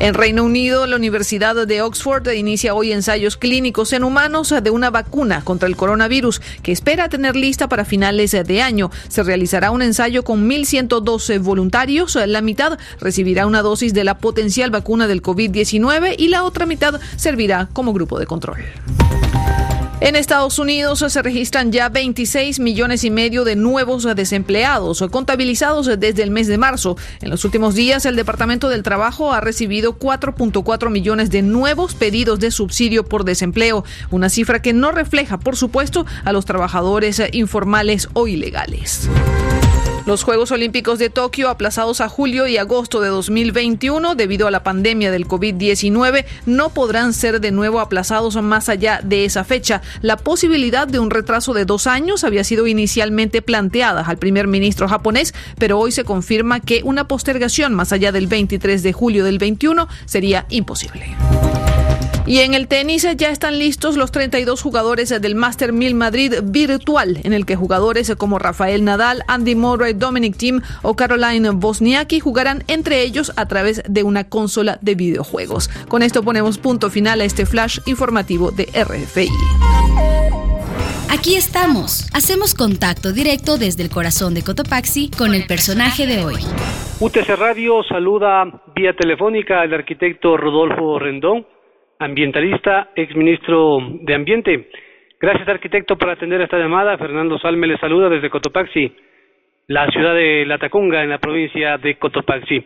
En 0.00 0.14
Reino 0.14 0.44
Unido, 0.44 0.86
la 0.86 0.94
Universidad 0.94 1.66
de 1.66 1.82
Oxford 1.82 2.28
inicia 2.28 2.72
hoy 2.72 2.92
ensayos 2.92 3.36
clínicos 3.36 3.92
en 3.92 4.04
humanos 4.04 4.54
de 4.62 4.70
una 4.70 4.90
vacuna 4.90 5.42
contra 5.42 5.66
el 5.66 5.74
coronavirus 5.74 6.40
que 6.62 6.70
espera 6.70 7.08
tener 7.08 7.34
lista 7.34 7.68
para 7.68 7.84
finales 7.84 8.30
de 8.30 8.62
año. 8.62 8.92
Se 9.08 9.24
realizará 9.24 9.72
un 9.72 9.82
ensayo 9.82 10.22
con 10.22 10.48
1.112 10.48 11.40
voluntarios. 11.42 12.14
La 12.14 12.40
mitad 12.42 12.78
recibirá 13.00 13.48
una 13.48 13.57
dosis 13.62 13.94
de 13.94 14.04
la 14.04 14.18
potencial 14.18 14.70
vacuna 14.70 15.06
del 15.06 15.22
COVID-19 15.22 16.14
y 16.18 16.28
la 16.28 16.44
otra 16.44 16.66
mitad 16.66 17.00
servirá 17.16 17.68
como 17.72 17.92
grupo 17.92 18.18
de 18.18 18.26
control. 18.26 18.58
En 20.00 20.14
Estados 20.14 20.60
Unidos 20.60 21.04
se 21.08 21.22
registran 21.22 21.72
ya 21.72 21.88
26 21.88 22.60
millones 22.60 23.02
y 23.02 23.10
medio 23.10 23.42
de 23.42 23.56
nuevos 23.56 24.04
desempleados 24.14 25.04
contabilizados 25.10 25.86
desde 25.98 26.22
el 26.22 26.30
mes 26.30 26.46
de 26.46 26.56
marzo. 26.56 26.96
En 27.20 27.30
los 27.30 27.44
últimos 27.44 27.74
días, 27.74 28.06
el 28.06 28.14
Departamento 28.14 28.68
del 28.68 28.84
Trabajo 28.84 29.32
ha 29.32 29.40
recibido 29.40 29.98
4.4 29.98 30.90
millones 30.90 31.30
de 31.30 31.42
nuevos 31.42 31.96
pedidos 31.96 32.38
de 32.38 32.52
subsidio 32.52 33.04
por 33.04 33.24
desempleo, 33.24 33.84
una 34.12 34.30
cifra 34.30 34.62
que 34.62 34.72
no 34.72 34.92
refleja, 34.92 35.40
por 35.40 35.56
supuesto, 35.56 36.06
a 36.24 36.32
los 36.32 36.44
trabajadores 36.44 37.20
informales 37.32 38.08
o 38.12 38.28
ilegales. 38.28 39.08
Los 40.08 40.22
Juegos 40.22 40.52
Olímpicos 40.52 40.98
de 40.98 41.10
Tokio, 41.10 41.50
aplazados 41.50 42.00
a 42.00 42.08
julio 42.08 42.46
y 42.46 42.56
agosto 42.56 43.02
de 43.02 43.10
2021 43.10 44.14
debido 44.14 44.46
a 44.46 44.50
la 44.50 44.62
pandemia 44.62 45.10
del 45.10 45.28
COVID-19, 45.28 46.24
no 46.46 46.70
podrán 46.70 47.12
ser 47.12 47.42
de 47.42 47.52
nuevo 47.52 47.78
aplazados 47.78 48.42
más 48.42 48.70
allá 48.70 49.02
de 49.04 49.26
esa 49.26 49.44
fecha. 49.44 49.82
La 50.00 50.16
posibilidad 50.16 50.88
de 50.88 50.98
un 50.98 51.10
retraso 51.10 51.52
de 51.52 51.66
dos 51.66 51.86
años 51.86 52.24
había 52.24 52.42
sido 52.42 52.66
inicialmente 52.66 53.42
planteada 53.42 54.00
al 54.00 54.16
primer 54.16 54.46
ministro 54.46 54.88
japonés, 54.88 55.34
pero 55.58 55.78
hoy 55.78 55.92
se 55.92 56.04
confirma 56.04 56.60
que 56.60 56.80
una 56.84 57.06
postergación 57.06 57.74
más 57.74 57.92
allá 57.92 58.10
del 58.10 58.28
23 58.28 58.82
de 58.82 58.94
julio 58.94 59.26
del 59.26 59.38
21 59.38 59.88
sería 60.06 60.46
imposible. 60.48 61.18
Y 62.28 62.40
en 62.40 62.52
el 62.52 62.68
tenis 62.68 63.08
ya 63.16 63.30
están 63.30 63.58
listos 63.58 63.96
los 63.96 64.12
32 64.12 64.60
jugadores 64.60 65.08
del 65.08 65.34
Master 65.34 65.72
1000 65.72 65.94
Madrid 65.94 66.34
virtual, 66.42 67.20
en 67.24 67.32
el 67.32 67.46
que 67.46 67.56
jugadores 67.56 68.14
como 68.18 68.38
Rafael 68.38 68.84
Nadal, 68.84 69.22
Andy 69.28 69.54
Murray, 69.54 69.94
Dominic 69.94 70.36
Thiem 70.36 70.60
o 70.82 70.94
Caroline 70.94 71.48
Bosniaki 71.52 72.20
jugarán 72.20 72.64
entre 72.68 73.00
ellos 73.00 73.32
a 73.36 73.46
través 73.46 73.82
de 73.88 74.02
una 74.02 74.24
consola 74.24 74.78
de 74.82 74.94
videojuegos. 74.94 75.70
Con 75.88 76.02
esto 76.02 76.22
ponemos 76.22 76.58
punto 76.58 76.90
final 76.90 77.22
a 77.22 77.24
este 77.24 77.46
flash 77.46 77.78
informativo 77.86 78.50
de 78.50 78.64
RFI. 78.64 79.30
Aquí 81.10 81.34
estamos. 81.34 82.10
Hacemos 82.12 82.54
contacto 82.54 83.14
directo 83.14 83.56
desde 83.56 83.82
el 83.84 83.88
corazón 83.88 84.34
de 84.34 84.42
Cotopaxi 84.42 85.10
con 85.16 85.32
el 85.32 85.46
personaje 85.46 86.06
de 86.06 86.26
hoy. 86.26 86.36
UTC 87.00 87.26
Radio 87.38 87.82
saluda 87.88 88.44
vía 88.76 88.94
telefónica 88.94 89.62
al 89.62 89.72
arquitecto 89.72 90.36
Rodolfo 90.36 90.98
Rendón 90.98 91.46
ambientalista, 91.98 92.90
ex 92.94 93.14
ministro 93.16 93.78
de 94.00 94.14
Ambiente. 94.14 94.68
Gracias, 95.20 95.48
arquitecto, 95.48 95.96
por 95.96 96.10
atender 96.10 96.40
esta 96.40 96.58
llamada. 96.58 96.96
Fernando 96.96 97.38
Salme 97.38 97.66
le 97.66 97.78
saluda 97.78 98.08
desde 98.08 98.30
Cotopaxi, 98.30 98.92
la 99.66 99.88
ciudad 99.90 100.14
de 100.14 100.46
Latacunga, 100.46 101.02
en 101.02 101.10
la 101.10 101.18
provincia 101.18 101.76
de 101.78 101.96
Cotopaxi. 101.96 102.64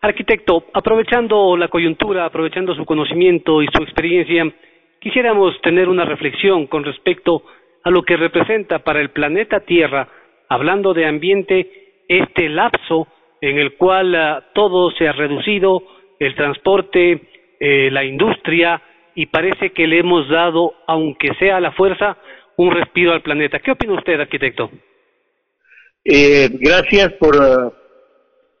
Arquitecto, 0.00 0.64
aprovechando 0.72 1.56
la 1.58 1.68
coyuntura, 1.68 2.24
aprovechando 2.24 2.74
su 2.74 2.86
conocimiento 2.86 3.62
y 3.62 3.66
su 3.66 3.82
experiencia, 3.82 4.50
quisiéramos 4.98 5.60
tener 5.60 5.90
una 5.90 6.06
reflexión 6.06 6.66
con 6.66 6.84
respecto 6.84 7.42
a 7.84 7.90
lo 7.90 8.02
que 8.02 8.16
representa 8.16 8.78
para 8.78 9.00
el 9.00 9.10
planeta 9.10 9.60
Tierra, 9.60 10.08
hablando 10.48 10.94
de 10.94 11.06
ambiente, 11.06 12.02
este 12.08 12.48
lapso 12.48 13.08
en 13.42 13.58
el 13.58 13.74
cual 13.74 14.14
ah, 14.14 14.44
todo 14.54 14.90
se 14.92 15.06
ha 15.06 15.12
reducido, 15.12 15.82
el 16.18 16.34
transporte, 16.34 17.29
eh, 17.60 17.90
la 17.90 18.04
industria 18.04 18.82
y 19.14 19.26
parece 19.26 19.70
que 19.72 19.86
le 19.86 19.98
hemos 19.98 20.28
dado, 20.28 20.74
aunque 20.86 21.34
sea 21.38 21.58
a 21.58 21.60
la 21.60 21.72
fuerza, 21.72 22.16
un 22.56 22.72
respiro 22.72 23.12
al 23.12 23.22
planeta. 23.22 23.58
¿Qué 23.58 23.70
opina 23.70 23.94
usted, 23.94 24.18
arquitecto? 24.18 24.70
Eh, 26.04 26.48
gracias 26.52 27.12
por, 27.14 27.36
uh, 27.36 27.72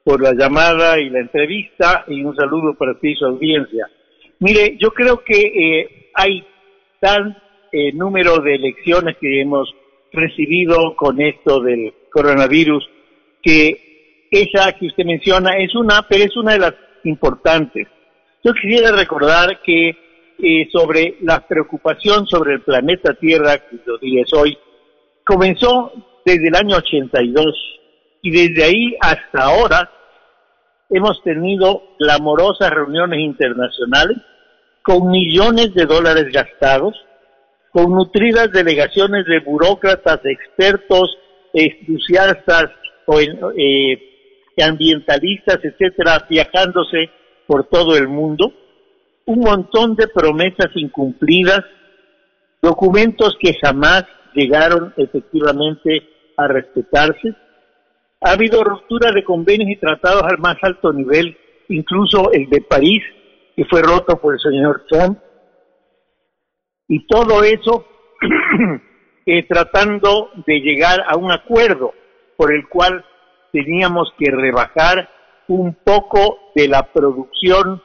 por 0.04 0.22
la 0.22 0.32
llamada 0.34 1.00
y 1.00 1.08
la 1.08 1.20
entrevista 1.20 2.04
y 2.08 2.22
un 2.22 2.36
saludo 2.36 2.74
para 2.74 2.98
ti 2.98 3.10
y 3.10 3.16
su 3.16 3.24
audiencia. 3.24 3.88
Mire, 4.40 4.76
yo 4.78 4.90
creo 4.90 5.22
que 5.24 5.40
eh, 5.40 6.10
hay 6.14 6.44
tan 7.00 7.36
eh, 7.72 7.92
número 7.92 8.38
de 8.38 8.54
elecciones 8.54 9.16
que 9.18 9.40
hemos 9.40 9.74
recibido 10.12 10.96
con 10.96 11.20
esto 11.20 11.60
del 11.60 11.92
coronavirus 12.10 12.88
que 13.42 14.28
esa 14.30 14.72
que 14.72 14.86
usted 14.86 15.04
menciona 15.04 15.56
es 15.58 15.74
una, 15.74 16.06
pero 16.08 16.24
es 16.24 16.36
una 16.36 16.52
de 16.52 16.58
las 16.58 16.74
importantes. 17.04 17.86
Yo 18.42 18.54
quisiera 18.54 18.92
recordar 18.92 19.60
que 19.62 19.90
eh, 20.42 20.68
sobre 20.72 21.16
la 21.20 21.46
preocupación 21.46 22.26
sobre 22.26 22.54
el 22.54 22.62
planeta 22.62 23.12
Tierra, 23.14 23.58
que 23.58 23.76
lo 23.84 23.98
dices 23.98 24.32
hoy, 24.32 24.56
comenzó 25.24 25.92
desde 26.24 26.48
el 26.48 26.54
año 26.54 26.76
82 26.76 27.44
y 28.22 28.30
desde 28.30 28.64
ahí 28.64 28.96
hasta 29.00 29.42
ahora 29.42 29.90
hemos 30.88 31.22
tenido 31.22 31.82
clamorosas 31.98 32.70
reuniones 32.70 33.20
internacionales 33.20 34.16
con 34.82 35.10
millones 35.10 35.74
de 35.74 35.84
dólares 35.84 36.32
gastados, 36.32 36.94
con 37.70 37.92
nutridas 37.92 38.50
delegaciones 38.52 39.26
de 39.26 39.40
burócratas, 39.40 40.20
expertos, 40.24 41.16
entusiastas 41.52 42.70
o 43.04 43.20
eh, 43.20 44.56
ambientalistas, 44.62 45.58
etcétera, 45.62 46.26
viajándose 46.28 47.10
por 47.50 47.64
todo 47.64 47.96
el 47.96 48.06
mundo, 48.06 48.52
un 49.26 49.40
montón 49.40 49.96
de 49.96 50.06
promesas 50.06 50.70
incumplidas, 50.76 51.64
documentos 52.62 53.36
que 53.40 53.58
jamás 53.60 54.04
llegaron 54.34 54.94
efectivamente 54.96 56.00
a 56.36 56.46
respetarse. 56.46 57.34
Ha 58.20 58.34
habido 58.34 58.62
ruptura 58.62 59.10
de 59.10 59.24
convenios 59.24 59.68
y 59.68 59.80
tratados 59.80 60.22
al 60.22 60.38
más 60.38 60.58
alto 60.62 60.92
nivel, 60.92 61.36
incluso 61.68 62.30
el 62.30 62.48
de 62.48 62.60
París, 62.60 63.02
que 63.56 63.64
fue 63.64 63.82
roto 63.82 64.20
por 64.20 64.34
el 64.34 64.40
señor 64.40 64.84
Trump. 64.88 65.18
Y 66.86 67.04
todo 67.08 67.42
eso 67.42 67.84
eh, 69.26 69.44
tratando 69.48 70.30
de 70.46 70.60
llegar 70.60 71.00
a 71.04 71.16
un 71.16 71.32
acuerdo 71.32 71.94
por 72.36 72.54
el 72.54 72.68
cual 72.68 73.04
teníamos 73.50 74.14
que 74.16 74.30
rebajar 74.30 75.08
un 75.50 75.74
poco 75.84 76.52
de 76.54 76.68
la 76.68 76.92
producción, 76.92 77.82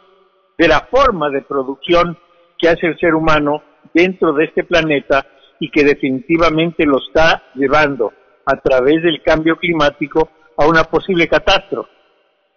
de 0.55 0.67
la 0.67 0.81
forma 0.81 1.29
de 1.31 1.41
producción 1.41 2.17
que 2.59 2.69
hace 2.69 2.87
el 2.87 2.99
ser 2.99 3.15
humano 3.15 3.63
dentro 3.91 4.33
de 4.33 4.45
este 4.45 4.63
planeta 4.63 5.25
y 5.59 5.71
que 5.71 5.83
definitivamente 5.83 6.85
lo 6.85 6.99
está 6.99 7.43
llevando 7.55 8.13
a 8.45 8.61
través 8.61 9.01
del 9.01 9.23
cambio 9.23 9.57
climático 9.57 10.29
a 10.57 10.67
una 10.67 10.83
posible 10.83 11.27
catástrofe. 11.27 11.89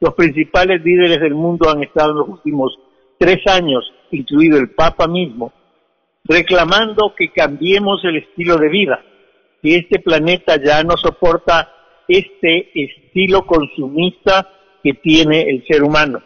Los 0.01 0.13
principales 0.15 0.83
líderes 0.85 1.21
del 1.21 1.35
mundo 1.35 1.71
han 1.71 1.83
estado 1.83 2.11
en 2.11 2.19
los 2.19 2.29
últimos 2.29 2.79
tres 3.19 3.39
años, 3.47 3.91
incluido 4.11 4.59
el 4.59 4.71
Papa 4.71 5.09
mismo, 5.09 5.53
reclamando 6.25 7.15
que 7.17 7.33
cambiemos 7.33 8.05
el 8.05 8.19
estilo 8.19 8.59
de 8.59 8.69
vida, 8.69 9.03
que 9.63 9.77
este 9.77 10.01
planeta 10.01 10.63
ya 10.63 10.83
no 10.83 10.99
soporta 10.99 11.73
este 12.07 12.71
estilo 12.75 13.47
consumista 13.47 14.47
que 14.83 14.95
tiene 14.95 15.43
el 15.43 15.67
ser 15.67 15.83
humano. 15.83 16.23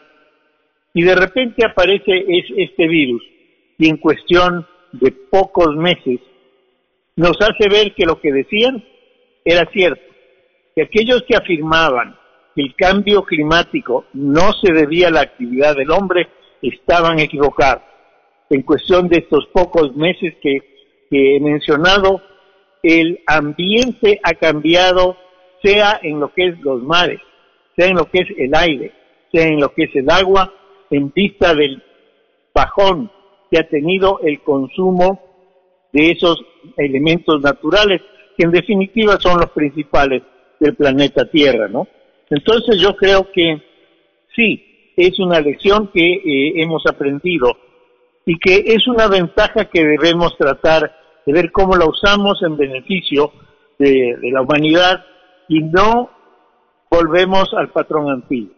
Y 0.94 1.02
de 1.02 1.14
repente 1.14 1.64
aparece 1.64 2.24
es, 2.28 2.44
este 2.56 2.86
virus 2.86 3.22
y 3.78 3.88
en 3.88 3.96
cuestión 3.96 4.66
de 4.92 5.10
pocos 5.10 5.74
meses 5.76 6.20
nos 7.16 7.36
hace 7.40 7.68
ver 7.68 7.94
que 7.94 8.04
lo 8.04 8.20
que 8.20 8.32
decían 8.32 8.84
era 9.44 9.68
cierto, 9.72 10.02
que 10.74 10.82
aquellos 10.82 11.22
que 11.26 11.36
afirmaban 11.36 12.16
que 12.54 12.62
el 12.62 12.74
cambio 12.74 13.22
climático 13.22 14.04
no 14.12 14.52
se 14.52 14.72
debía 14.72 15.08
a 15.08 15.10
la 15.10 15.22
actividad 15.22 15.74
del 15.76 15.90
hombre 15.90 16.28
estaban 16.60 17.18
equivocados. 17.18 17.82
En 18.50 18.62
cuestión 18.62 19.08
de 19.08 19.18
estos 19.20 19.46
pocos 19.46 19.96
meses 19.96 20.34
que 20.42 20.72
que 21.12 21.36
he 21.36 21.40
mencionado, 21.40 22.22
el 22.82 23.20
ambiente 23.26 24.18
ha 24.22 24.32
cambiado, 24.32 25.18
sea 25.62 26.00
en 26.02 26.18
lo 26.18 26.32
que 26.32 26.46
es 26.46 26.60
los 26.60 26.82
mares, 26.82 27.20
sea 27.76 27.86
en 27.86 27.96
lo 27.96 28.06
que 28.06 28.20
es 28.20 28.28
el 28.36 28.54
aire, 28.54 28.92
sea 29.32 29.46
en 29.46 29.60
lo 29.60 29.72
que 29.72 29.84
es 29.84 29.96
el 29.96 30.10
agua, 30.10 30.52
en 30.90 31.10
vista 31.10 31.54
del 31.54 31.82
bajón 32.54 33.10
que 33.50 33.58
ha 33.58 33.68
tenido 33.68 34.20
el 34.22 34.40
consumo 34.42 35.20
de 35.92 36.10
esos 36.10 36.42
elementos 36.76 37.40
naturales, 37.42 38.00
que 38.36 38.44
en 38.44 38.50
definitiva 38.50 39.18
son 39.20 39.40
los 39.40 39.50
principales 39.50 40.22
del 40.58 40.74
planeta 40.74 41.30
Tierra, 41.30 41.68
¿no? 41.68 41.86
Entonces 42.30 42.80
yo 42.80 42.96
creo 42.96 43.30
que 43.30 43.60
sí, 44.34 44.92
es 44.96 45.18
una 45.18 45.40
lección 45.40 45.90
que 45.92 46.12
eh, 46.12 46.62
hemos 46.62 46.84
aprendido 46.86 47.56
y 48.24 48.38
que 48.38 48.64
es 48.66 48.86
una 48.86 49.08
ventaja 49.08 49.66
que 49.66 49.84
debemos 49.84 50.36
tratar 50.38 50.94
de 51.26 51.32
ver 51.32 51.50
cómo 51.52 51.76
la 51.76 51.86
usamos 51.86 52.42
en 52.42 52.56
beneficio 52.56 53.32
de, 53.78 54.16
de 54.20 54.30
la 54.30 54.42
humanidad 54.42 55.04
y 55.48 55.60
no 55.60 56.10
volvemos 56.92 57.52
al 57.54 57.70
patrón 57.70 58.10
antiguo. 58.10 58.52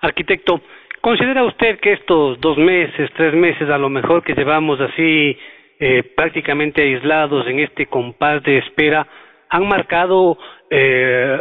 Arquitecto, 0.00 0.60
¿considera 1.00 1.44
usted 1.44 1.80
que 1.80 1.94
estos 1.94 2.38
dos 2.40 2.58
meses, 2.58 3.10
tres 3.16 3.32
meses 3.32 3.70
a 3.70 3.78
lo 3.78 3.88
mejor 3.88 4.22
que 4.22 4.34
llevamos 4.34 4.78
así 4.80 5.36
eh, 5.80 6.02
prácticamente 6.14 6.82
aislados 6.82 7.46
en 7.46 7.60
este 7.60 7.86
compás 7.86 8.42
de 8.42 8.58
espera 8.58 9.06
han 9.48 9.66
marcado 9.66 10.36
eh, 10.70 11.38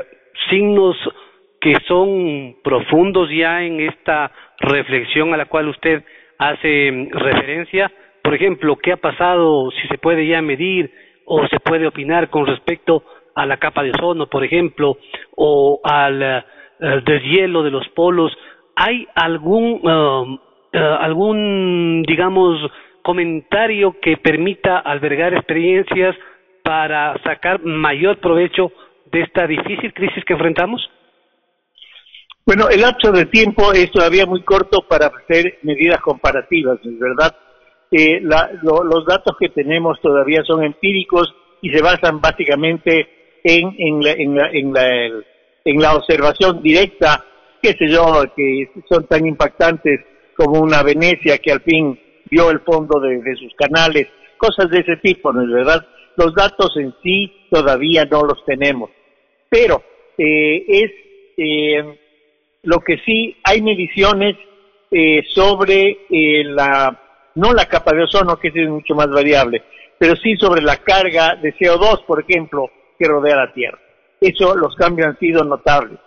signos 0.49 0.95
que 1.59 1.75
son 1.87 2.55
profundos 2.63 3.29
ya 3.29 3.63
en 3.63 3.81
esta 3.81 4.31
reflexión 4.59 5.33
a 5.33 5.37
la 5.37 5.45
cual 5.45 5.67
usted 5.67 6.03
hace 6.37 6.91
mm, 6.91 7.09
referencia? 7.11 7.91
Por 8.23 8.35
ejemplo, 8.35 8.77
¿qué 8.77 8.93
ha 8.93 8.97
pasado, 8.97 9.69
si 9.71 9.87
se 9.87 9.97
puede 9.97 10.25
ya 10.27 10.41
medir 10.41 10.91
o 11.25 11.45
se 11.47 11.59
puede 11.59 11.87
opinar 11.87 12.29
con 12.29 12.45
respecto 12.45 13.03
a 13.35 13.45
la 13.45 13.57
capa 13.57 13.83
de 13.83 13.91
ozono, 13.91 14.27
por 14.27 14.43
ejemplo, 14.43 14.97
o 15.35 15.79
al, 15.83 16.21
eh, 16.21 16.43
deshielo 17.05 17.63
de 17.63 17.71
los 17.71 17.87
polos? 17.89 18.31
¿Hay 18.75 19.07
algún, 19.15 19.81
um, 19.83 20.33
uh, 20.33 20.77
algún, 20.99 22.03
digamos, 22.07 22.59
comentario 23.01 23.95
que 24.01 24.17
permita 24.17 24.79
albergar 24.79 25.33
experiencias 25.33 26.15
para 26.63 27.17
sacar 27.23 27.63
mayor 27.63 28.19
provecho 28.19 28.71
de 29.11 29.21
esta 29.21 29.45
difícil 29.47 29.93
crisis 29.93 30.23
que 30.25 30.33
enfrentamos? 30.33 30.81
Bueno, 32.45 32.69
el 32.69 32.81
lapso 32.81 33.11
de 33.11 33.25
tiempo 33.25 33.71
es 33.73 33.91
todavía 33.91 34.25
muy 34.25 34.43
corto 34.43 34.81
para 34.87 35.07
hacer 35.07 35.59
medidas 35.61 36.01
comparativas, 36.01 36.79
es 36.83 36.99
verdad. 36.99 37.35
Eh, 37.91 38.21
los 38.21 39.05
datos 39.05 39.35
que 39.39 39.49
tenemos 39.49 39.99
todavía 40.01 40.43
son 40.43 40.63
empíricos 40.63 41.33
y 41.61 41.69
se 41.71 41.81
basan 41.81 42.19
básicamente 42.19 43.20
en, 43.43 43.75
en, 43.77 44.03
la, 44.03 44.11
en, 44.11 44.35
la, 44.35 44.49
en, 44.51 44.73
la, 44.73 45.23
en 45.65 45.81
la 45.81 45.95
observación 45.95 46.61
directa, 46.61 47.23
qué 47.61 47.73
sé 47.73 47.87
yo, 47.87 48.23
que 48.35 48.69
son 48.89 49.05
tan 49.07 49.25
impactantes 49.25 50.01
como 50.35 50.59
una 50.59 50.83
Venecia 50.83 51.37
que 51.37 51.51
al 51.51 51.61
fin 51.61 51.99
vio 52.29 52.49
el 52.49 52.61
fondo 52.61 52.99
de, 52.99 53.35
sus 53.35 53.53
canales, 53.55 54.07
cosas 54.37 54.69
de 54.69 54.79
ese 54.79 54.97
tipo, 54.97 55.31
¿no 55.31 55.43
es 55.43 55.49
verdad? 55.49 55.85
Los 56.17 56.33
datos 56.33 56.75
en 56.77 56.93
sí 57.03 57.31
todavía 57.49 58.05
no 58.05 58.23
los 58.23 58.43
tenemos, 58.45 58.89
pero 59.49 59.83
eh, 60.17 60.65
es 60.67 60.91
eh, 61.37 61.97
lo 62.63 62.79
que 62.79 62.97
sí 63.05 63.35
hay 63.43 63.61
mediciones 63.61 64.35
eh, 64.91 65.23
sobre 65.33 65.99
eh, 66.09 66.43
la, 66.43 66.99
no 67.35 67.53
la 67.53 67.65
capa 67.65 67.93
de 67.93 68.03
ozono, 68.03 68.37
que 68.37 68.49
es 68.49 68.69
mucho 68.69 68.93
más 68.93 69.09
variable, 69.09 69.63
pero 69.97 70.15
sí 70.15 70.35
sobre 70.35 70.61
la 70.61 70.77
carga 70.77 71.35
de 71.35 71.53
CO2, 71.55 72.05
por 72.05 72.21
ejemplo, 72.21 72.69
que 73.01 73.07
rodea 73.07 73.35
la 73.35 73.53
Tierra. 73.53 73.79
Eso, 74.19 74.55
los 74.55 74.75
cambios 74.75 75.07
han 75.07 75.19
sido 75.19 75.43
notables. 75.43 75.97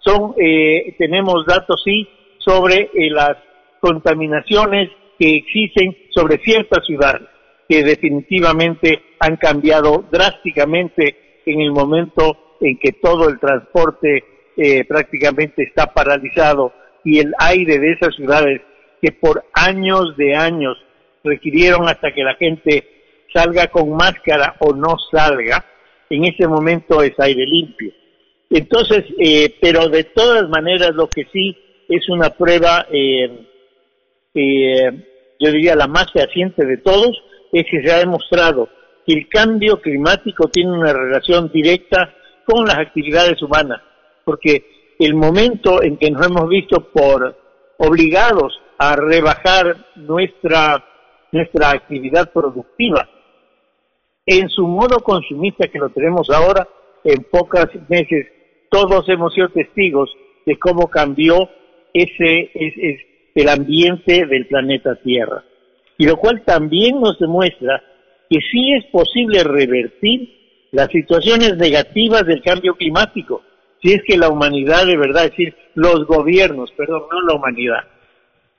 Son, 0.00 0.34
eh, 0.38 0.94
tenemos 0.98 1.46
datos 1.46 1.80
sí 1.84 2.08
sobre 2.38 2.90
las 3.10 3.36
contaminaciones 3.80 4.90
que 5.18 5.36
existen 5.36 5.96
sobre 6.10 6.38
ciertas 6.38 6.84
ciudades, 6.86 7.28
que 7.68 7.84
definitivamente 7.84 9.02
han 9.20 9.36
cambiado 9.36 10.04
drásticamente 10.10 11.42
en 11.46 11.60
el 11.60 11.70
momento 11.70 12.56
en 12.60 12.78
que 12.78 12.92
todo 12.92 13.28
el 13.28 13.38
transporte 13.38 14.24
eh, 14.56 14.84
prácticamente 14.84 15.62
está 15.62 15.86
paralizado 15.86 16.72
y 17.04 17.18
el 17.18 17.32
aire 17.38 17.78
de 17.78 17.92
esas 17.92 18.14
ciudades 18.16 18.60
que 19.00 19.12
por 19.12 19.44
años 19.54 20.16
de 20.16 20.34
años 20.34 20.76
requirieron 21.22 21.88
hasta 21.88 22.12
que 22.12 22.22
la 22.22 22.34
gente 22.34 22.84
salga 23.32 23.68
con 23.68 23.92
máscara 23.92 24.56
o 24.60 24.74
no 24.74 24.96
salga, 25.10 25.64
en 26.10 26.24
ese 26.24 26.46
momento 26.46 27.02
es 27.02 27.18
aire 27.18 27.46
limpio. 27.46 27.92
Entonces, 28.50 29.04
eh, 29.18 29.54
pero 29.60 29.88
de 29.88 30.04
todas 30.04 30.48
maneras 30.48 30.94
lo 30.94 31.08
que 31.08 31.26
sí 31.32 31.56
es 31.88 32.08
una 32.08 32.30
prueba, 32.30 32.86
eh, 32.92 33.46
yo 34.34 35.52
diría 35.52 35.74
la 35.74 35.86
más 35.86 36.12
fehaciente 36.12 36.66
de 36.66 36.78
todos, 36.78 37.16
es 37.52 37.64
que 37.70 37.82
se 37.82 37.92
ha 37.92 37.98
demostrado 37.98 38.68
que 39.06 39.14
el 39.14 39.28
cambio 39.28 39.80
climático 39.80 40.48
tiene 40.48 40.72
una 40.72 40.92
relación 40.92 41.50
directa 41.52 42.14
con 42.44 42.66
las 42.66 42.78
actividades 42.78 43.40
humanas 43.40 43.80
porque 44.30 44.94
el 45.00 45.14
momento 45.14 45.82
en 45.82 45.96
que 45.96 46.08
nos 46.08 46.24
hemos 46.24 46.48
visto 46.48 46.88
por 46.92 47.36
obligados 47.78 48.60
a 48.78 48.94
rebajar 48.94 49.76
nuestra, 49.96 50.84
nuestra 51.32 51.70
actividad 51.70 52.30
productiva, 52.32 53.08
en 54.26 54.48
su 54.48 54.66
modo 54.66 55.00
consumista 55.00 55.68
que 55.68 55.78
lo 55.78 55.90
tenemos 55.90 56.28
ahora, 56.30 56.68
en 57.04 57.24
pocos 57.30 57.68
meses 57.88 58.26
todos 58.70 59.08
hemos 59.08 59.34
sido 59.34 59.48
testigos 59.48 60.10
de 60.46 60.58
cómo 60.58 60.88
cambió 60.88 61.48
ese, 61.92 62.50
el 63.34 63.48
ambiente 63.48 64.26
del 64.26 64.46
planeta 64.46 64.96
Tierra. 65.02 65.44
Y 65.98 66.06
lo 66.06 66.16
cual 66.16 66.42
también 66.44 67.00
nos 67.00 67.18
demuestra 67.18 67.82
que 68.28 68.38
sí 68.50 68.72
es 68.72 68.84
posible 68.86 69.42
revertir 69.42 70.68
las 70.70 70.88
situaciones 70.88 71.56
negativas 71.56 72.24
del 72.26 72.42
cambio 72.42 72.76
climático 72.76 73.42
si 73.82 73.92
es 73.92 74.02
que 74.06 74.18
la 74.18 74.28
humanidad 74.28 74.86
de 74.86 74.96
verdad, 74.96 75.24
es 75.24 75.30
decir, 75.30 75.56
los 75.74 76.06
gobiernos, 76.06 76.70
perdón, 76.72 77.04
no 77.10 77.22
la 77.22 77.34
humanidad, 77.34 77.84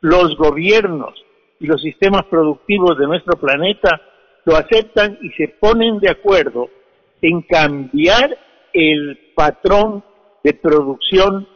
los 0.01 0.35
gobiernos 0.35 1.13
y 1.59 1.67
los 1.67 1.81
sistemas 1.81 2.23
productivos 2.25 2.97
de 2.97 3.05
nuestro 3.05 3.39
planeta 3.39 4.01
lo 4.45 4.55
aceptan 4.55 5.19
y 5.21 5.29
se 5.31 5.47
ponen 5.47 5.99
de 5.99 6.09
acuerdo 6.09 6.69
en 7.21 7.41
cambiar 7.43 8.37
el 8.73 9.33
patrón 9.35 10.03
de 10.43 10.53
producción 10.53 11.47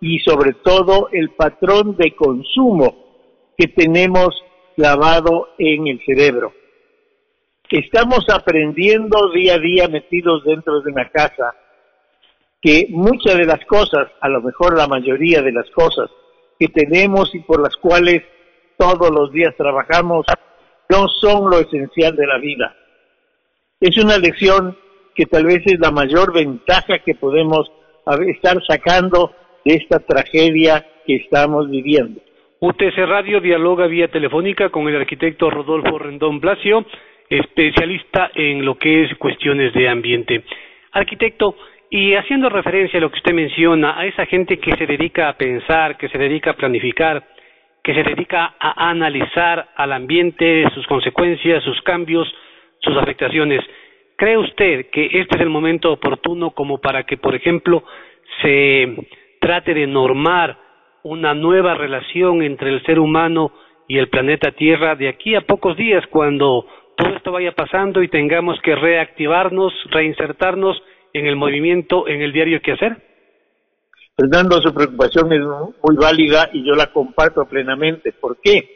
y 0.00 0.18
sobre 0.20 0.52
todo 0.52 1.08
el 1.12 1.30
patrón 1.30 1.96
de 1.96 2.14
consumo 2.14 3.04
que 3.56 3.68
tenemos 3.68 4.34
clavado 4.76 5.48
en 5.58 5.86
el 5.86 6.04
cerebro. 6.04 6.52
Estamos 7.70 8.26
aprendiendo 8.28 9.30
día 9.32 9.54
a 9.54 9.58
día 9.58 9.88
metidos 9.88 10.44
dentro 10.44 10.80
de 10.82 10.92
una 10.92 11.08
casa 11.10 11.54
que 12.60 12.86
muchas 12.90 13.36
de 13.36 13.46
las 13.46 13.64
cosas, 13.66 14.08
a 14.20 14.28
lo 14.28 14.40
mejor 14.42 14.76
la 14.76 14.86
mayoría 14.86 15.42
de 15.42 15.52
las 15.52 15.68
cosas 15.70 16.10
que 16.58 16.68
tenemos 16.68 17.34
y 17.34 17.40
por 17.40 17.60
las 17.60 17.76
cuales 17.76 18.22
todos 18.78 19.10
los 19.10 19.32
días 19.32 19.54
trabajamos, 19.56 20.26
no 20.90 21.08
son 21.08 21.50
lo 21.50 21.58
esencial 21.60 22.16
de 22.16 22.26
la 22.26 22.38
vida. 22.38 22.74
Es 23.80 23.96
una 23.98 24.18
lección 24.18 24.76
que 25.14 25.26
tal 25.26 25.44
vez 25.44 25.62
es 25.66 25.78
la 25.78 25.90
mayor 25.90 26.32
ventaja 26.32 26.98
que 26.98 27.14
podemos 27.14 27.70
estar 28.26 28.62
sacando 28.66 29.32
de 29.64 29.74
esta 29.74 30.00
tragedia 30.00 30.86
que 31.06 31.16
estamos 31.16 31.70
viviendo. 31.70 32.20
UTC 32.60 32.96
Radio 33.06 33.40
dialoga 33.40 33.86
vía 33.86 34.08
telefónica 34.08 34.70
con 34.70 34.88
el 34.88 34.96
arquitecto 34.96 35.50
Rodolfo 35.50 35.98
Rendón 35.98 36.40
Blasio, 36.40 36.84
especialista 37.28 38.30
en 38.34 38.64
lo 38.64 38.76
que 38.78 39.04
es 39.04 39.16
cuestiones 39.18 39.72
de 39.74 39.88
ambiente. 39.88 40.44
Arquitecto, 40.92 41.56
y 41.90 42.14
haciendo 42.14 42.48
referencia 42.48 42.98
a 42.98 43.02
lo 43.02 43.10
que 43.10 43.18
usted 43.18 43.34
menciona, 43.34 43.98
a 43.98 44.06
esa 44.06 44.26
gente 44.26 44.58
que 44.58 44.74
se 44.76 44.86
dedica 44.86 45.28
a 45.28 45.36
pensar, 45.36 45.96
que 45.96 46.08
se 46.08 46.18
dedica 46.18 46.50
a 46.50 46.56
planificar, 46.56 47.22
que 47.84 47.94
se 47.94 48.02
dedica 48.02 48.54
a 48.58 48.88
analizar 48.88 49.68
al 49.76 49.92
ambiente, 49.92 50.64
sus 50.74 50.86
consecuencias, 50.86 51.62
sus 51.62 51.80
cambios, 51.82 52.26
sus 52.78 52.96
afectaciones, 52.96 53.60
¿cree 54.16 54.38
usted 54.38 54.86
que 54.90 55.04
este 55.12 55.36
es 55.36 55.42
el 55.42 55.50
momento 55.50 55.92
oportuno 55.92 56.52
como 56.52 56.78
para 56.78 57.02
que, 57.04 57.18
por 57.18 57.34
ejemplo, 57.34 57.84
se 58.40 59.06
trate 59.38 59.74
de 59.74 59.86
normar 59.86 60.56
una 61.02 61.34
nueva 61.34 61.74
relación 61.74 62.42
entre 62.42 62.70
el 62.70 62.82
ser 62.84 62.98
humano 62.98 63.52
y 63.86 63.98
el 63.98 64.08
planeta 64.08 64.52
Tierra 64.52 64.96
de 64.96 65.08
aquí 65.08 65.34
a 65.34 65.42
pocos 65.42 65.76
días, 65.76 66.06
cuando 66.06 66.66
todo 66.96 67.14
esto 67.14 67.32
vaya 67.32 67.52
pasando 67.52 68.02
y 68.02 68.08
tengamos 68.08 68.58
que 68.62 68.74
reactivarnos, 68.74 69.74
reinsertarnos 69.90 70.82
en 71.12 71.26
el 71.26 71.36
movimiento, 71.36 72.08
en 72.08 72.22
el 72.22 72.32
diario 72.32 72.62
que 72.62 72.72
hacer? 72.72 72.96
Fernando, 74.16 74.62
su 74.62 74.72
preocupación 74.72 75.32
es 75.32 75.40
muy 75.40 75.96
válida 75.96 76.50
y 76.52 76.64
yo 76.64 76.74
la 76.74 76.92
comparto 76.92 77.44
plenamente. 77.46 78.12
¿Por 78.12 78.38
qué? 78.40 78.70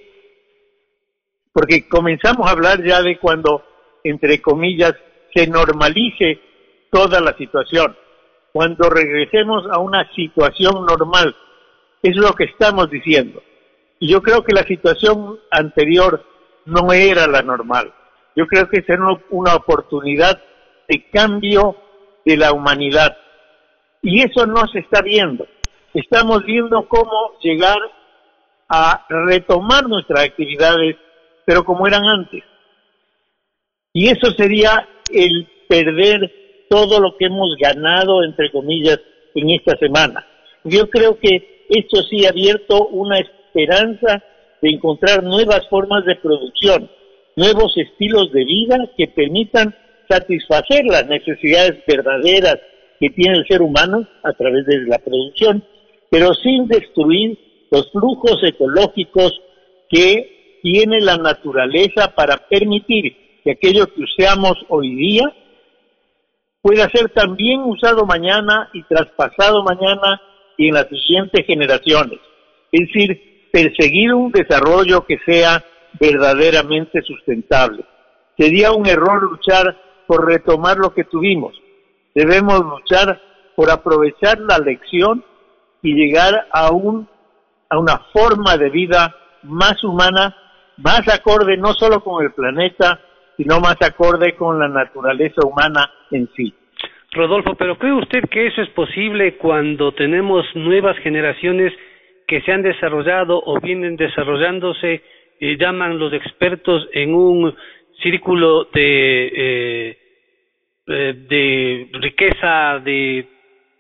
Porque 1.53 1.89
comenzamos 1.89 2.47
a 2.47 2.53
hablar 2.53 2.85
ya 2.85 3.03
de 3.03 3.19
cuando 3.19 3.63
entre 4.05 4.41
comillas, 4.41 4.95
se 5.35 5.47
normalice 5.47 6.41
toda 6.91 7.21
la 7.21 7.37
situación. 7.37 7.97
Cuando 8.53 8.89
regresemos 8.89 9.65
a 9.71 9.79
una 9.79 10.11
situación 10.15 10.87
normal, 10.87 11.37
es 12.03 12.17
lo 12.17 12.33
que 12.33 12.45
estamos 12.45 12.91
diciendo. 12.91 13.43
Y 14.01 14.09
yo 14.09 14.23
creo 14.23 14.43
que 14.43 14.55
la 14.55 14.65
situación 14.65 15.39
anterior 15.51 16.25
no 16.65 16.93
era 16.93 17.27
la 17.27 17.43
normal. 17.43 17.93
Yo 18.37 18.47
creo 18.47 18.69
que 18.69 18.79
es 18.79 18.87
una 19.31 19.55
oportunidad 19.55 20.41
de 20.89 21.11
cambio 21.11 21.77
de 22.25 22.37
la 22.37 22.53
humanidad. 22.53 23.17
Y 24.03 24.23
eso 24.23 24.47
no 24.47 24.67
se 24.69 24.81
está 24.81 25.03
viendo. 25.03 25.47
Estamos 25.95 26.45
viendo 26.45 26.87
cómo 26.89 27.39
llegar 27.43 27.79
a 28.69 29.07
retomar 29.09 29.89
nuestras 29.89 30.25
actividades, 30.25 30.97
pero 31.45 31.65
como 31.65 31.87
eran 31.87 32.05
antes. 32.05 32.45
Y 33.93 34.09
eso 34.09 34.31
sería 34.37 34.87
el 35.13 35.49
perder 35.69 36.31
todo 36.69 37.01
lo 37.01 37.17
que 37.17 37.27
hemos 37.27 37.57
ganado, 37.57 38.23
entre 38.23 38.51
comillas, 38.53 39.01
en 39.35 39.51
esta 39.51 39.77
semana. 39.79 40.27
Yo 40.65 40.89
creo 40.91 41.19
que 41.19 41.65
esto 41.69 42.03
sí 42.03 42.27
ha 42.27 42.31
abierto 42.31 42.89
una 42.89 43.19
esperanza 43.19 44.23
de 44.61 44.71
encontrar 44.71 45.23
nuevas 45.23 45.67
formas 45.69 46.05
de 46.05 46.17
producción, 46.17 46.91
nuevos 47.37 47.73
estilos 47.77 48.33
de 48.33 48.45
vida 48.45 48.91
que 48.97 49.09
permitan 49.09 49.75
satisfacer 50.09 50.85
las 50.85 51.07
necesidades 51.07 51.83
verdaderas 51.87 52.59
que 52.99 53.11
tiene 53.11 53.39
el 53.39 53.47
ser 53.47 53.63
humano 53.63 54.07
a 54.23 54.33
través 54.33 54.67
de 54.67 54.83
la 54.87 54.99
producción, 54.99 55.65
pero 56.11 56.35
sin 56.35 56.67
destruir 56.67 57.39
los 57.71 57.91
flujos 57.93 58.43
ecológicos 58.43 59.41
que 59.89 60.59
tiene 60.63 61.01
la 61.01 61.17
naturaleza 61.17 62.15
para 62.15 62.37
permitir 62.49 63.17
que 63.45 63.53
aquello 63.53 63.87
que 63.87 64.03
usamos 64.03 64.55
hoy 64.69 64.95
día 64.95 65.33
pueda 66.61 66.89
ser 66.91 67.11
también 67.11 67.61
usado 67.61 68.05
mañana 68.05 68.69
y 68.73 68.83
traspasado 68.85 69.63
mañana 69.63 70.21
y 70.57 70.69
en 70.69 70.75
las 70.75 70.89
siguientes 70.89 71.47
generaciones. 71.47 72.19
Es 72.73 72.81
decir, 72.89 73.49
perseguir 73.53 74.13
un 74.13 74.33
desarrollo 74.33 75.07
que 75.07 75.19
sea 75.25 75.65
verdaderamente 75.99 77.01
sustentable. 77.03 77.85
Sería 78.37 78.73
un 78.73 78.87
error 78.87 79.23
luchar 79.23 79.77
por 80.07 80.27
retomar 80.27 80.77
lo 80.79 80.93
que 80.93 81.05
tuvimos. 81.05 81.55
Debemos 82.19 82.59
luchar 82.65 83.21
por 83.55 83.71
aprovechar 83.71 84.41
la 84.41 84.59
lección 84.59 85.25
y 85.83 85.95
llegar 85.95 86.49
a, 86.51 86.73
un, 86.73 87.09
a 87.71 87.79
una 87.79 87.99
forma 88.13 88.57
de 88.57 88.71
vida 88.71 89.15
más 89.45 89.85
humana, 89.85 90.35
más 90.79 91.09
acorde 91.09 91.57
no 91.57 91.75
solo 91.75 92.03
con 92.03 92.25
el 92.25 92.33
planeta, 92.33 92.99
sino 93.37 93.61
más 93.61 93.77
acorde 93.81 94.35
con 94.35 94.59
la 94.59 94.67
naturaleza 94.67 95.47
humana 95.47 95.93
en 96.11 96.29
sí. 96.35 96.53
Rodolfo, 97.13 97.55
pero 97.55 97.79
¿cree 97.79 97.93
usted 97.93 98.25
que 98.29 98.49
eso 98.49 98.63
es 98.63 98.71
posible 98.71 99.37
cuando 99.37 99.93
tenemos 99.93 100.45
nuevas 100.57 100.99
generaciones 100.99 101.73
que 102.27 102.41
se 102.41 102.51
han 102.51 102.63
desarrollado 102.63 103.41
o 103.47 103.61
vienen 103.61 103.95
desarrollándose, 103.95 105.05
y 105.39 105.57
llaman 105.57 106.01
los 106.01 106.13
expertos 106.13 106.89
en 106.95 107.15
un 107.15 107.55
círculo 108.03 108.65
de, 108.75 109.31
eh, 109.37 109.99
eh, 110.89 111.15
de 111.29 111.89
riqueza, 111.93 112.81
de 112.85 113.27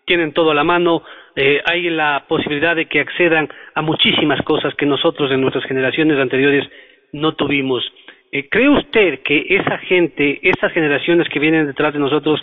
tienen 0.08 0.32
todo 0.32 0.50
a 0.50 0.54
la 0.54 0.64
mano, 0.64 1.02
eh, 1.36 1.60
hay 1.64 1.88
la 1.90 2.24
posibilidad 2.26 2.74
de 2.74 2.86
que 2.86 2.98
accedan 2.98 3.48
a 3.74 3.82
muchísimas 3.82 4.42
cosas 4.42 4.74
que 4.74 4.86
nosotros 4.86 5.30
en 5.30 5.40
nuestras 5.40 5.64
generaciones 5.66 6.18
anteriores 6.18 6.68
no 7.12 7.34
tuvimos. 7.34 7.84
Eh, 8.32 8.48
¿Cree 8.48 8.68
usted 8.68 9.20
que 9.22 9.46
esa 9.50 9.78
gente, 9.78 10.40
esas 10.42 10.72
generaciones 10.72 11.28
que 11.28 11.38
vienen 11.38 11.66
detrás 11.66 11.92
de 11.92 12.00
nosotros, 12.00 12.40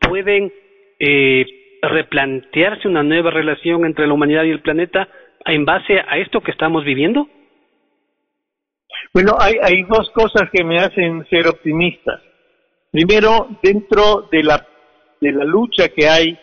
pueden 0.00 0.52
eh, 0.98 1.44
replantearse 1.82 2.88
una 2.88 3.02
nueva 3.02 3.30
relación 3.30 3.84
entre 3.84 4.06
la 4.06 4.14
humanidad 4.14 4.44
y 4.44 4.50
el 4.50 4.60
planeta 4.60 5.08
en 5.44 5.64
base 5.64 6.00
a 6.06 6.18
esto 6.18 6.40
que 6.40 6.52
estamos 6.52 6.84
viviendo? 6.84 7.28
Bueno, 9.12 9.34
hay, 9.38 9.54
hay 9.62 9.82
dos 9.82 10.10
cosas 10.10 10.48
que 10.52 10.64
me 10.64 10.78
hacen 10.78 11.26
ser 11.28 11.46
optimista. 11.48 12.20
Primero, 12.90 13.48
dentro 13.62 14.28
de 14.30 14.42
la, 14.42 14.66
de 15.20 15.32
la 15.32 15.44
lucha 15.44 15.88
que 15.88 16.08
hay 16.08 16.38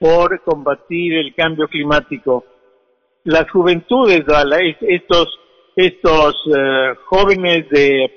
por 0.00 0.42
combatir 0.42 1.14
el 1.14 1.34
cambio 1.34 1.68
climático, 1.68 2.44
las 3.24 3.50
juventudes, 3.50 4.24
estos, 4.80 5.38
estos 5.76 6.34
eh, 6.46 6.94
jóvenes 7.04 7.68
de 7.68 8.10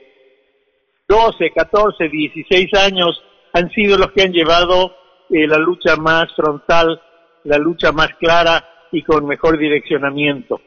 12, 1.07 1.51
14, 1.51 2.09
16 2.09 2.73
años 2.75 3.21
han 3.53 3.69
sido 3.71 3.97
los 3.97 4.11
que 4.13 4.23
han 4.23 4.31
llevado 4.31 4.95
eh, 5.29 5.45
la 5.45 5.57
lucha 5.57 5.95
más 5.97 6.33
frontal, 6.33 7.01
la 7.43 7.57
lucha 7.57 7.91
más 7.91 8.09
clara 8.19 8.67
y 8.91 9.03
con 9.03 9.27
mejor 9.27 9.57
direccionamiento. 9.57 10.61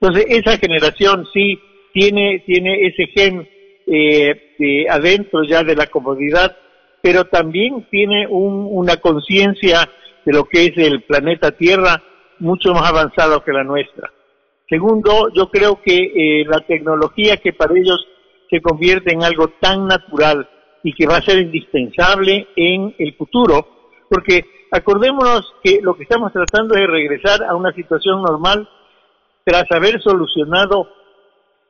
Entonces, 0.00 0.26
esa 0.28 0.58
generación 0.58 1.26
sí 1.32 1.58
tiene, 1.92 2.42
tiene 2.46 2.86
ese 2.86 3.06
gen 3.06 3.48
eh, 3.90 4.86
adentro 4.88 5.42
ya 5.44 5.62
de 5.62 5.76
la 5.76 5.86
comodidad, 5.86 6.56
pero 7.00 7.24
también 7.24 7.86
tiene 7.90 8.26
una 8.28 8.96
conciencia 8.96 9.88
de 10.24 10.32
lo 10.32 10.44
que 10.44 10.66
es 10.66 10.72
el 10.76 11.02
planeta 11.02 11.52
Tierra 11.52 12.02
mucho 12.38 12.72
más 12.72 12.88
avanzado 12.88 13.42
que 13.42 13.52
la 13.52 13.64
nuestra. 13.64 14.10
Segundo, 14.68 15.30
yo 15.34 15.48
creo 15.48 15.80
que 15.82 15.96
eh, 15.96 16.44
la 16.46 16.60
tecnología 16.60 17.38
que 17.38 17.52
para 17.52 17.74
ellos 17.74 18.06
se 18.50 18.60
convierte 18.60 19.12
en 19.12 19.22
algo 19.22 19.48
tan 19.60 19.86
natural 19.86 20.48
y 20.82 20.92
que 20.92 21.06
va 21.06 21.16
a 21.16 21.22
ser 21.22 21.38
indispensable 21.38 22.48
en 22.56 22.94
el 22.98 23.14
futuro, 23.14 23.66
porque 24.10 24.44
acordémonos 24.70 25.54
que 25.62 25.80
lo 25.82 25.96
que 25.96 26.02
estamos 26.02 26.32
tratando 26.32 26.74
es 26.74 26.86
regresar 26.86 27.42
a 27.44 27.54
una 27.54 27.72
situación 27.72 28.22
normal 28.22 28.68
tras 29.44 29.64
haber 29.70 30.00
solucionado 30.02 30.97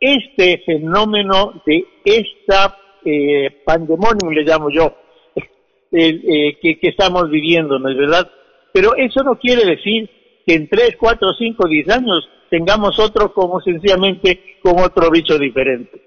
este 0.00 0.62
fenómeno 0.64 1.62
de 1.66 1.84
esta 2.04 2.76
eh, 3.04 3.62
pandemonium, 3.64 4.32
le 4.32 4.42
llamo 4.42 4.70
yo, 4.70 4.94
eh, 5.92 6.58
que, 6.60 6.78
estamos 6.82 7.30
viviendo, 7.30 7.78
¿no 7.78 7.88
es 7.88 7.96
verdad? 7.96 8.30
Pero 8.72 8.94
eso 8.96 9.22
no 9.22 9.38
quiere 9.38 9.64
decir 9.64 10.08
que 10.46 10.54
en 10.54 10.68
3, 10.68 10.96
4, 10.98 11.28
5, 11.38 11.68
10 11.68 11.88
años 11.90 12.28
tengamos 12.50 12.98
otro 12.98 13.32
como 13.32 13.60
sencillamente 13.60 14.58
con 14.62 14.80
otro 14.80 15.10
bicho 15.10 15.38
diferente. 15.38 16.02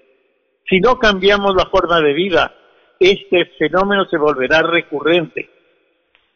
Si 0.68 0.80
no 0.80 0.98
cambiamos 0.98 1.54
la 1.54 1.66
forma 1.66 2.00
de 2.00 2.12
vida, 2.12 2.54
este 2.98 3.46
fenómeno 3.58 4.04
se 4.06 4.16
volverá 4.16 4.62
recurrente 4.62 5.48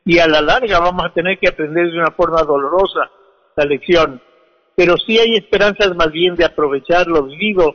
y 0.05 0.19
a 0.21 0.29
la 0.29 0.41
larga 0.41 0.79
vamos 0.79 1.05
a 1.05 1.13
tener 1.13 1.39
que 1.39 1.49
aprender 1.49 1.91
de 1.91 1.99
una 1.99 2.13
forma 2.13 2.43
dolorosa 2.43 3.11
la 3.57 3.65
lección. 3.65 4.21
Pero 4.77 4.97
sí 4.99 5.19
hay 5.19 5.37
esperanzas 5.37 5.97
más 5.97 6.13
bien 6.13 6.37
de 6.37 6.45
aprovechar 6.45 7.07
lo 7.07 7.25
vivido 7.25 7.75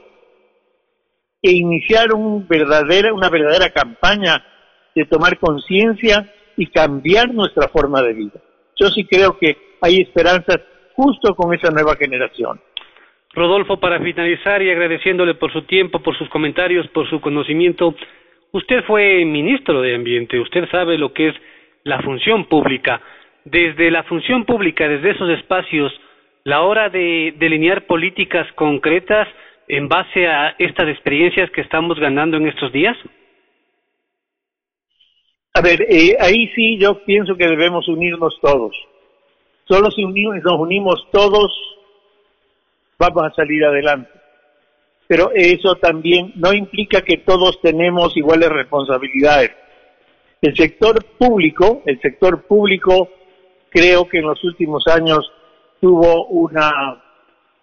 e 1.42 1.52
iniciar 1.52 2.10
verdadera, 2.48 3.14
una 3.14 3.30
verdadera 3.30 3.72
campaña 3.72 4.46
de 4.94 5.06
tomar 5.06 5.40
conciencia 5.40 6.32
y 6.56 6.68
cambiar 6.68 7.34
nuestra 7.34 7.68
forma 7.70 8.02
de 8.04 8.14
vida. 8.14 8.40
Yo 8.76 8.90
sí 8.90 9.06
creo 9.06 9.38
que 9.38 9.58
hay 9.82 10.02
esperanzas 10.02 10.60
justo 10.96 11.36
con 11.36 11.54
esa 11.54 11.72
nueva 11.72 11.96
generación. 11.96 12.62
Rodolfo, 13.34 13.80
para 13.80 14.00
finalizar 14.00 14.62
y 14.62 14.70
agradeciéndole 14.70 15.36
por 15.36 15.52
su 15.54 15.64
tiempo, 15.64 16.00
por 16.00 16.18
sus 16.18 16.30
comentarios, 16.30 16.88
por 16.90 17.10
su 17.10 17.22
conocimiento, 17.22 17.96
usted 18.52 18.84
fue 18.86 19.24
ministro 19.26 19.82
de 19.82 19.96
Ambiente, 19.96 20.40
usted 20.40 20.70
sabe 20.70 20.98
lo 20.98 21.14
que 21.14 21.30
es 21.30 21.36
la 21.84 22.02
función 22.02 22.46
pública. 22.46 23.02
Desde 23.46 23.90
la 23.90 24.04
función 24.04 24.46
pública, 24.46 24.88
desde 24.88 25.12
esos 25.12 25.30
espacios, 25.30 25.92
la 26.44 26.62
hora 26.62 26.90
de 26.90 27.34
delinear 27.38 27.86
políticas 27.86 28.48
concretas 28.56 29.28
en 29.68 29.88
base 29.88 30.28
a 30.28 30.56
estas 30.58 30.90
experiencias 30.90 31.50
que 31.52 31.62
estamos 31.62 32.00
ganando 32.00 32.38
en 32.38 32.48
estos 32.48 32.72
días? 32.72 32.98
A 35.54 35.62
ver, 35.62 35.82
eh, 35.90 36.18
ahí 36.20 36.48
sí 36.56 36.78
yo 36.80 37.04
pienso 37.04 37.36
que 37.36 37.48
debemos 37.48 37.88
unirnos 37.88 38.38
todos. 38.42 38.76
Solo 39.68 39.92
si 39.92 40.04
nos 40.04 40.60
unimos 40.60 41.08
todos 41.12 41.52
vamos 42.98 43.24
a 43.24 43.34
salir 43.34 43.64
adelante. 43.66 44.10
Pero 45.08 45.32
eso 45.34 45.76
también 45.76 46.32
no 46.36 46.54
implica 46.54 47.02
que 47.02 47.18
todos 47.18 47.60
tenemos 47.62 48.16
iguales 48.16 48.50
responsabilidades. 48.50 49.52
El 50.42 50.56
sector 50.56 51.04
público, 51.18 51.82
el 51.86 52.00
sector 52.00 52.44
público 52.44 53.10
creo 53.70 54.08
que 54.08 54.20
en 54.20 54.26
los 54.26 54.44
últimos 54.44 54.88
años 54.88 55.32
tuvo 55.82 56.28
una, 56.28 57.04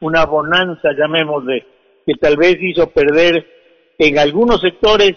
una 0.00 0.26
bonanza, 0.26 0.90
llamémosle, 0.92 1.64
que 2.04 2.14
tal 2.14 2.36
vez 2.36 2.58
hizo 2.60 2.90
perder 2.90 3.46
en 3.98 4.18
algunos 4.18 4.60
sectores 4.60 5.16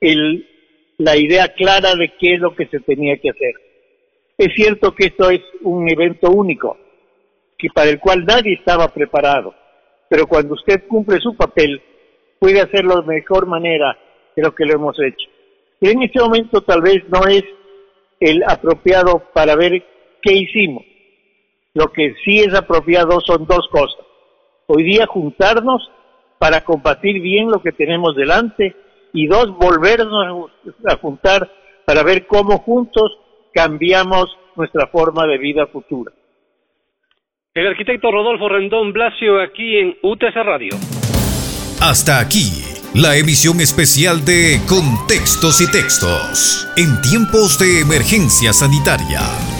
el, 0.00 0.48
la 0.98 1.16
idea 1.16 1.48
clara 1.48 1.94
de 1.94 2.14
qué 2.18 2.34
es 2.34 2.40
lo 2.40 2.54
que 2.54 2.66
se 2.66 2.80
tenía 2.80 3.18
que 3.18 3.30
hacer. 3.30 3.52
Es 4.38 4.54
cierto 4.54 4.94
que 4.94 5.06
esto 5.06 5.30
es 5.30 5.40
un 5.62 5.90
evento 5.90 6.30
único, 6.30 6.78
que 7.58 7.68
para 7.74 7.90
el 7.90 8.00
cual 8.00 8.24
nadie 8.24 8.54
estaba 8.54 8.88
preparado. 8.88 9.54
Pero 10.08 10.26
cuando 10.26 10.54
usted 10.54 10.86
cumple 10.86 11.18
su 11.20 11.36
papel, 11.36 11.82
puede 12.38 12.60
hacerlo 12.60 13.00
de 13.00 13.06
mejor 13.06 13.46
manera 13.46 13.98
Creo 14.36 14.54
que 14.54 14.66
lo 14.66 14.74
hemos 14.74 14.96
hecho. 15.00 15.30
Y 15.80 15.88
en 15.88 16.02
este 16.02 16.20
momento 16.20 16.60
tal 16.60 16.82
vez 16.82 17.02
no 17.08 17.26
es 17.26 17.42
el 18.20 18.42
apropiado 18.46 19.22
para 19.32 19.56
ver 19.56 19.82
qué 20.20 20.34
hicimos. 20.34 20.84
Lo 21.76 21.92
que 21.92 22.14
sí 22.24 22.40
es 22.40 22.54
apropiado 22.54 23.20
son 23.20 23.44
dos 23.44 23.68
cosas. 23.70 24.00
Hoy 24.66 24.82
día 24.82 25.06
juntarnos 25.06 25.82
para 26.38 26.64
combatir 26.64 27.20
bien 27.20 27.50
lo 27.50 27.60
que 27.60 27.70
tenemos 27.70 28.16
delante 28.16 28.74
y 29.12 29.26
dos, 29.26 29.54
volvernos 29.58 30.50
a 30.86 30.96
juntar 30.96 31.52
para 31.84 32.02
ver 32.02 32.26
cómo 32.26 32.60
juntos 32.60 33.18
cambiamos 33.52 34.24
nuestra 34.56 34.86
forma 34.86 35.26
de 35.26 35.36
vida 35.36 35.66
futura. 35.66 36.12
El 37.52 37.66
arquitecto 37.66 38.10
Rodolfo 38.10 38.48
Rendón 38.48 38.94
Blasio 38.94 39.42
aquí 39.42 39.76
en 39.76 39.98
UTC 40.02 40.34
Radio. 40.34 40.72
Hasta 41.82 42.20
aquí 42.20 42.64
la 42.94 43.18
emisión 43.18 43.60
especial 43.60 44.24
de 44.24 44.60
Contextos 44.66 45.60
y 45.60 45.70
Textos 45.70 46.66
en 46.78 47.02
tiempos 47.02 47.58
de 47.58 47.80
emergencia 47.80 48.54
sanitaria 48.54 49.55